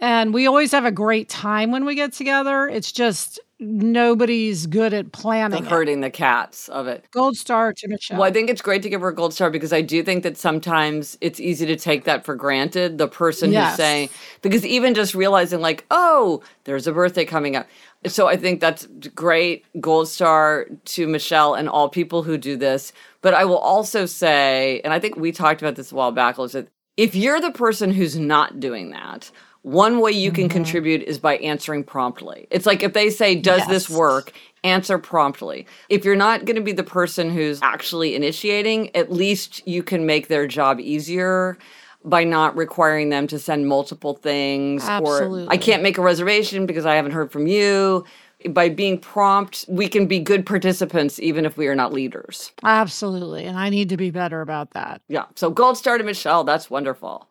And 0.00 0.32
we 0.32 0.46
always 0.46 0.72
have 0.72 0.86
a 0.86 0.92
great 0.92 1.28
time 1.28 1.72
when 1.72 1.84
we 1.84 1.94
get 1.94 2.12
together. 2.12 2.68
It's 2.68 2.92
just 2.92 3.38
nobody's 3.60 4.66
good 4.66 4.92
at 4.94 5.04
The 5.06 5.10
planning. 5.10 5.64
it. 5.64 5.68
hurting 5.70 6.00
the 6.00 6.10
cats 6.10 6.68
of 6.68 6.86
it. 6.86 7.04
Gold 7.12 7.36
star 7.36 7.72
to 7.72 7.88
Michelle. 7.88 8.18
Well, 8.18 8.28
I 8.28 8.32
think 8.32 8.50
it's 8.50 8.62
great 8.62 8.82
to 8.82 8.88
give 8.90 9.00
her 9.02 9.08
a 9.08 9.14
gold 9.14 9.34
star 9.34 9.50
because 9.50 9.72
I 9.72 9.82
do 9.82 10.02
think 10.02 10.22
that 10.22 10.36
sometimes 10.36 11.16
it's 11.20 11.38
easy 11.38 11.66
to 11.66 11.76
take 11.76 12.04
that 12.04 12.24
for 12.24 12.34
granted. 12.34 12.98
The 12.98 13.08
person 13.08 13.52
Yes. 13.52 13.70
who's 13.72 13.76
saying, 13.76 14.08
because 14.42 14.64
even 14.66 14.94
just 14.94 15.14
realizing, 15.14 15.60
like, 15.60 15.84
oh, 15.90 16.42
there's 16.64 16.86
a 16.86 16.92
birthday 16.92 17.24
coming 17.24 17.54
up. 17.56 17.66
So 18.06 18.26
I 18.26 18.36
think 18.36 18.60
that's 18.60 18.86
great. 19.14 19.64
Gold 19.80 20.08
star 20.08 20.66
to 20.86 21.06
Michelle 21.06 21.54
and 21.54 21.68
all 21.68 21.88
people 21.88 22.22
who 22.22 22.38
do 22.38 22.56
this. 22.56 22.92
But 23.20 23.34
I 23.34 23.44
will 23.44 23.58
also 23.58 24.06
say, 24.06 24.80
and 24.84 24.92
I 24.94 24.98
think 24.98 25.16
we 25.16 25.32
talked 25.32 25.60
about 25.60 25.76
this 25.76 25.92
a 25.92 25.94
while 25.94 26.10
back, 26.12 26.38
is 26.38 26.52
that 26.52 26.68
if 26.96 27.14
you're 27.14 27.40
the 27.40 27.50
person 27.50 27.90
who's 27.92 28.18
not 28.18 28.58
doing 28.58 28.90
that, 28.90 29.30
one 29.62 30.00
way 30.00 30.10
you 30.12 30.32
can 30.32 30.44
Mm-hmm. 30.44 30.52
contribute 30.52 31.02
is 31.02 31.18
by 31.18 31.36
answering 31.38 31.84
promptly. 31.84 32.46
It's 32.50 32.66
like 32.66 32.82
if 32.82 32.92
they 32.92 33.10
say, 33.10 33.34
Does 33.34 33.66
this 33.66 33.90
work? 33.90 34.32
Answer 34.62 34.98
promptly. 34.98 35.66
If 35.88 36.04
you're 36.04 36.16
not 36.16 36.44
going 36.44 36.56
to 36.56 36.62
be 36.62 36.72
the 36.72 36.82
person 36.84 37.30
who's 37.30 37.60
actually 37.62 38.14
initiating, 38.14 38.94
at 38.94 39.10
least 39.10 39.66
you 39.66 39.82
can 39.82 40.04
make 40.04 40.28
their 40.28 40.46
job 40.46 40.80
easier 40.80 41.56
by 42.04 42.24
not 42.24 42.56
requiring 42.56 43.08
them 43.10 43.26
to 43.28 43.38
send 43.38 43.68
multiple 43.68 44.14
things 44.14 44.86
or 44.88 45.46
I 45.50 45.56
can't 45.56 45.82
make 45.82 45.96
a 45.98 46.02
reservation 46.02 46.66
because 46.66 46.84
I 46.86 46.94
haven't 46.94 47.12
heard 47.12 47.30
from 47.32 47.46
you. 47.46 48.04
By 48.50 48.70
being 48.70 48.98
prompt, 48.98 49.66
we 49.68 49.86
can 49.88 50.06
be 50.06 50.18
good 50.18 50.44
participants 50.46 51.18
even 51.20 51.44
if 51.46 51.58
we 51.58 51.66
are 51.68 51.74
not 51.74 51.92
leaders. 51.92 52.52
Absolutely. 52.62 53.44
And 53.44 53.58
I 53.58 53.68
need 53.68 53.90
to 53.90 53.98
be 53.98 54.10
better 54.10 54.40
about 54.40 54.70
that. 54.72 55.02
Yeah. 55.08 55.26
So 55.36 55.50
gold 55.50 55.76
star 55.78 55.96
to 55.98 56.04
Michelle. 56.04 56.44
That's 56.44 56.68
wonderful. 56.70 57.28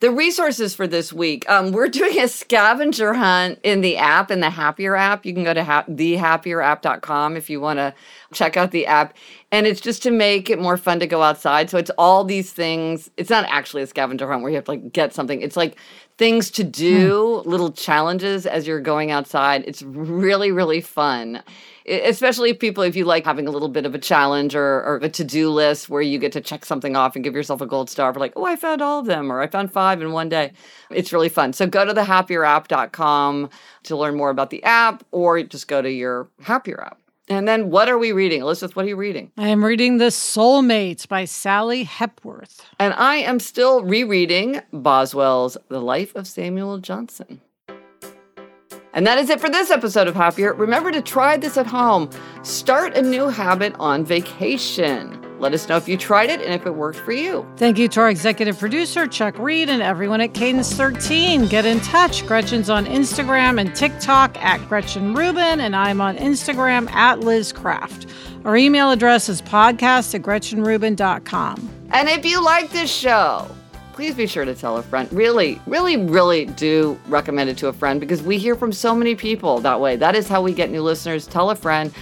The 0.00 0.10
resources 0.10 0.74
for 0.74 0.86
this 0.86 1.12
week, 1.12 1.48
um, 1.48 1.72
we're 1.72 1.88
doing 1.88 2.18
a 2.18 2.28
scavenger 2.28 3.14
hunt 3.14 3.60
in 3.62 3.80
the 3.80 3.96
app, 3.96 4.30
in 4.30 4.40
the 4.40 4.50
Happier 4.50 4.96
app. 4.96 5.24
You 5.24 5.32
can 5.32 5.44
go 5.44 5.54
to 5.54 5.64
ha- 5.64 5.84
thehappierApp.com 5.88 7.36
if 7.36 7.48
you 7.48 7.60
want 7.60 7.78
to 7.78 7.94
check 8.32 8.56
out 8.56 8.72
the 8.72 8.86
app. 8.86 9.16
And 9.52 9.66
it's 9.66 9.80
just 9.80 10.02
to 10.02 10.10
make 10.10 10.50
it 10.50 10.58
more 10.58 10.76
fun 10.76 10.98
to 11.00 11.06
go 11.06 11.22
outside. 11.22 11.70
So 11.70 11.78
it's 11.78 11.92
all 11.96 12.24
these 12.24 12.52
things. 12.52 13.08
It's 13.16 13.30
not 13.30 13.46
actually 13.48 13.82
a 13.82 13.86
scavenger 13.86 14.28
hunt 14.28 14.42
where 14.42 14.50
you 14.50 14.56
have 14.56 14.64
to 14.64 14.72
like 14.72 14.92
get 14.92 15.14
something. 15.14 15.40
It's 15.40 15.56
like 15.56 15.76
things 16.16 16.50
to 16.52 16.64
do, 16.64 17.40
hmm. 17.42 17.48
little 17.48 17.72
challenges 17.72 18.46
as 18.46 18.66
you're 18.66 18.80
going 18.80 19.10
outside. 19.10 19.64
It's 19.66 19.82
really, 19.82 20.52
really 20.52 20.80
fun. 20.80 21.42
Especially 21.86 22.54
people, 22.54 22.82
if 22.82 22.96
you 22.96 23.04
like 23.04 23.24
having 23.24 23.46
a 23.46 23.50
little 23.50 23.68
bit 23.68 23.84
of 23.84 23.94
a 23.94 23.98
challenge 23.98 24.54
or, 24.54 24.82
or 24.84 25.00
a 25.02 25.08
to 25.10 25.24
do 25.24 25.50
list 25.50 25.90
where 25.90 26.00
you 26.00 26.18
get 26.18 26.32
to 26.32 26.40
check 26.40 26.64
something 26.64 26.96
off 26.96 27.14
and 27.14 27.22
give 27.22 27.34
yourself 27.34 27.60
a 27.60 27.66
gold 27.66 27.90
star 27.90 28.14
for, 28.14 28.20
like, 28.20 28.32
oh, 28.36 28.44
I 28.44 28.56
found 28.56 28.80
all 28.80 29.00
of 29.00 29.06
them, 29.06 29.30
or 29.30 29.42
I 29.42 29.48
found 29.48 29.70
five 29.70 30.00
in 30.00 30.12
one 30.12 30.30
day. 30.30 30.52
It's 30.90 31.12
really 31.12 31.28
fun. 31.28 31.52
So 31.52 31.66
go 31.66 31.84
to 31.84 31.92
the 31.92 32.04
happierapp.com 32.04 33.50
to 33.82 33.96
learn 33.96 34.16
more 34.16 34.30
about 34.30 34.50
the 34.50 34.62
app, 34.64 35.04
or 35.10 35.42
just 35.42 35.68
go 35.68 35.82
to 35.82 35.90
your 35.90 36.28
Happier 36.40 36.82
app. 36.82 37.03
And 37.28 37.48
then 37.48 37.70
what 37.70 37.88
are 37.88 37.96
we 37.96 38.12
reading? 38.12 38.42
Elizabeth, 38.42 38.76
what 38.76 38.84
are 38.84 38.88
you 38.88 38.96
reading? 38.96 39.32
I 39.38 39.48
am 39.48 39.64
reading 39.64 39.96
The 39.96 40.06
Soulmates 40.06 41.08
by 41.08 41.24
Sally 41.24 41.84
Hepworth. 41.84 42.66
And 42.78 42.92
I 42.94 43.16
am 43.16 43.40
still 43.40 43.82
rereading 43.82 44.60
Boswell's 44.72 45.56
The 45.68 45.80
Life 45.80 46.14
of 46.14 46.26
Samuel 46.26 46.78
Johnson. 46.78 47.40
And 48.92 49.06
that 49.06 49.18
is 49.18 49.30
it 49.30 49.40
for 49.40 49.48
this 49.48 49.70
episode 49.70 50.06
of 50.06 50.14
Happier. 50.14 50.52
Remember 50.52 50.92
to 50.92 51.00
try 51.00 51.38
this 51.38 51.56
at 51.56 51.66
home. 51.66 52.10
Start 52.42 52.94
a 52.94 53.02
new 53.02 53.28
habit 53.28 53.74
on 53.78 54.04
vacation. 54.04 55.23
Let 55.44 55.52
us 55.52 55.68
know 55.68 55.76
if 55.76 55.86
you 55.86 55.98
tried 55.98 56.30
it 56.30 56.40
and 56.40 56.54
if 56.54 56.64
it 56.64 56.74
worked 56.74 56.96
for 56.96 57.12
you. 57.12 57.46
Thank 57.58 57.76
you 57.76 57.86
to 57.88 58.00
our 58.00 58.08
executive 58.08 58.58
producer, 58.58 59.06
Chuck 59.06 59.38
Reed, 59.38 59.68
and 59.68 59.82
everyone 59.82 60.22
at 60.22 60.32
Cadence 60.32 60.72
13. 60.72 61.48
Get 61.48 61.66
in 61.66 61.80
touch. 61.80 62.26
Gretchen's 62.26 62.70
on 62.70 62.86
Instagram 62.86 63.60
and 63.60 63.76
TikTok 63.76 64.42
at 64.42 64.66
Gretchen 64.70 65.12
Rubin, 65.12 65.60
and 65.60 65.76
I'm 65.76 66.00
on 66.00 66.16
Instagram 66.16 66.90
at 66.92 67.20
Liz 67.20 67.52
Craft. 67.52 68.06
Our 68.46 68.56
email 68.56 68.90
address 68.90 69.28
is 69.28 69.42
podcast 69.42 70.14
at 70.14 70.22
GretchenRubin.com. 70.22 71.70
And 71.90 72.08
if 72.08 72.24
you 72.24 72.42
like 72.42 72.70
this 72.70 72.90
show, 72.90 73.46
please 73.92 74.14
be 74.14 74.26
sure 74.26 74.46
to 74.46 74.54
tell 74.54 74.78
a 74.78 74.82
friend. 74.82 75.12
Really, 75.12 75.60
really, 75.66 75.98
really 75.98 76.46
do 76.46 76.98
recommend 77.06 77.50
it 77.50 77.58
to 77.58 77.68
a 77.68 77.72
friend 77.74 78.00
because 78.00 78.22
we 78.22 78.38
hear 78.38 78.54
from 78.54 78.72
so 78.72 78.94
many 78.94 79.14
people 79.14 79.60
that 79.60 79.78
way. 79.78 79.96
That 79.96 80.16
is 80.16 80.26
how 80.26 80.40
we 80.40 80.54
get 80.54 80.70
new 80.70 80.80
listeners. 80.80 81.26
Tell 81.26 81.50
a 81.50 81.54
friend 81.54 81.92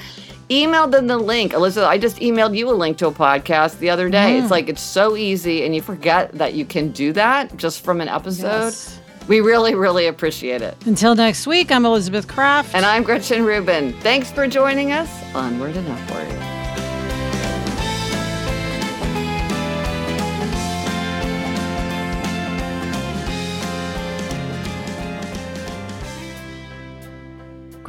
email 0.52 0.86
them 0.86 1.06
the 1.06 1.16
link. 1.16 1.52
Elizabeth, 1.52 1.88
I 1.88 1.98
just 1.98 2.16
emailed 2.16 2.56
you 2.56 2.70
a 2.70 2.72
link 2.72 2.98
to 2.98 3.06
a 3.06 3.12
podcast 3.12 3.78
the 3.78 3.90
other 3.90 4.08
day. 4.08 4.32
Mm. 4.32 4.42
It's 4.42 4.50
like 4.50 4.68
it's 4.68 4.82
so 4.82 5.16
easy, 5.16 5.64
and 5.64 5.74
you 5.74 5.82
forget 5.82 6.32
that 6.32 6.54
you 6.54 6.64
can 6.64 6.90
do 6.90 7.12
that 7.14 7.56
just 7.56 7.82
from 7.82 8.00
an 8.00 8.08
episode. 8.08 8.46
Yes. 8.46 9.00
We 9.28 9.40
really, 9.40 9.74
really 9.74 10.06
appreciate 10.08 10.62
it. 10.62 10.76
Until 10.84 11.14
next 11.14 11.46
week, 11.46 11.70
I'm 11.70 11.86
Elizabeth 11.86 12.26
Craft. 12.26 12.74
And 12.74 12.84
I'm 12.84 13.04
Gretchen 13.04 13.44
Rubin. 13.44 13.92
Thanks 14.00 14.32
for 14.32 14.48
joining 14.48 14.90
us. 14.90 15.08
Onward 15.34 15.76
and 15.76 15.88
upward. 15.88 16.51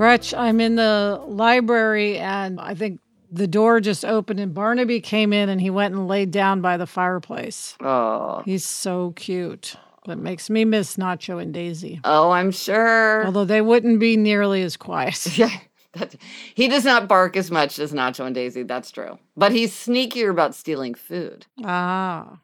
Gretch, 0.03 0.33
I'm 0.33 0.59
in 0.59 0.75
the 0.75 1.23
library 1.27 2.17
and 2.17 2.59
I 2.59 2.75
think 2.75 2.99
the 3.31 3.47
door 3.47 3.79
just 3.79 4.03
opened 4.03 4.37
and 4.37 4.53
Barnaby 4.53 4.99
came 4.99 5.31
in 5.31 5.47
and 5.47 5.61
he 5.61 5.69
went 5.69 5.93
and 5.93 6.09
laid 6.09 6.29
down 6.29 6.59
by 6.59 6.75
the 6.75 6.85
fireplace. 6.85 7.77
Oh. 7.79 8.41
He's 8.43 8.65
so 8.65 9.13
cute. 9.15 9.77
But 10.03 10.17
makes 10.17 10.49
me 10.49 10.65
miss 10.65 10.97
Nacho 10.97 11.41
and 11.41 11.53
Daisy. 11.53 12.01
Oh, 12.03 12.31
I'm 12.31 12.51
sure. 12.51 13.25
Although 13.25 13.45
they 13.45 13.61
wouldn't 13.61 14.01
be 14.01 14.17
nearly 14.17 14.61
as 14.63 14.75
quiet. 14.75 15.25
Yeah. 15.37 15.57
That, 15.93 16.15
he 16.53 16.67
does 16.67 16.83
not 16.83 17.07
bark 17.07 17.37
as 17.37 17.49
much 17.49 17.79
as 17.79 17.93
Nacho 17.93 18.25
and 18.25 18.35
Daisy. 18.35 18.63
That's 18.63 18.91
true. 18.91 19.19
But 19.37 19.53
he's 19.53 19.71
sneakier 19.71 20.29
about 20.29 20.53
stealing 20.53 20.95
food. 20.95 21.45
Ah. 21.63 22.39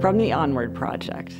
From 0.00 0.18
the 0.18 0.32
Onward 0.32 0.74
Project. 0.74 1.34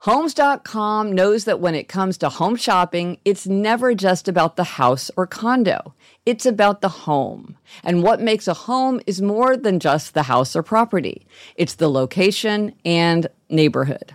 Homes.com 0.00 1.12
knows 1.12 1.44
that 1.44 1.60
when 1.60 1.74
it 1.74 1.88
comes 1.88 2.18
to 2.18 2.28
home 2.28 2.56
shopping, 2.56 3.18
it's 3.24 3.46
never 3.46 3.94
just 3.94 4.28
about 4.28 4.56
the 4.56 4.64
house 4.64 5.10
or 5.16 5.26
condo. 5.26 5.94
It's 6.26 6.44
about 6.44 6.82
the 6.82 6.90
home. 6.90 7.56
And 7.82 8.02
what 8.02 8.20
makes 8.20 8.46
a 8.46 8.52
home 8.52 9.00
is 9.06 9.22
more 9.22 9.56
than 9.56 9.80
just 9.80 10.12
the 10.12 10.24
house 10.24 10.54
or 10.54 10.62
property. 10.62 11.26
It's 11.56 11.76
the 11.76 11.88
location 11.88 12.74
and 12.84 13.28
neighborhood. 13.48 14.14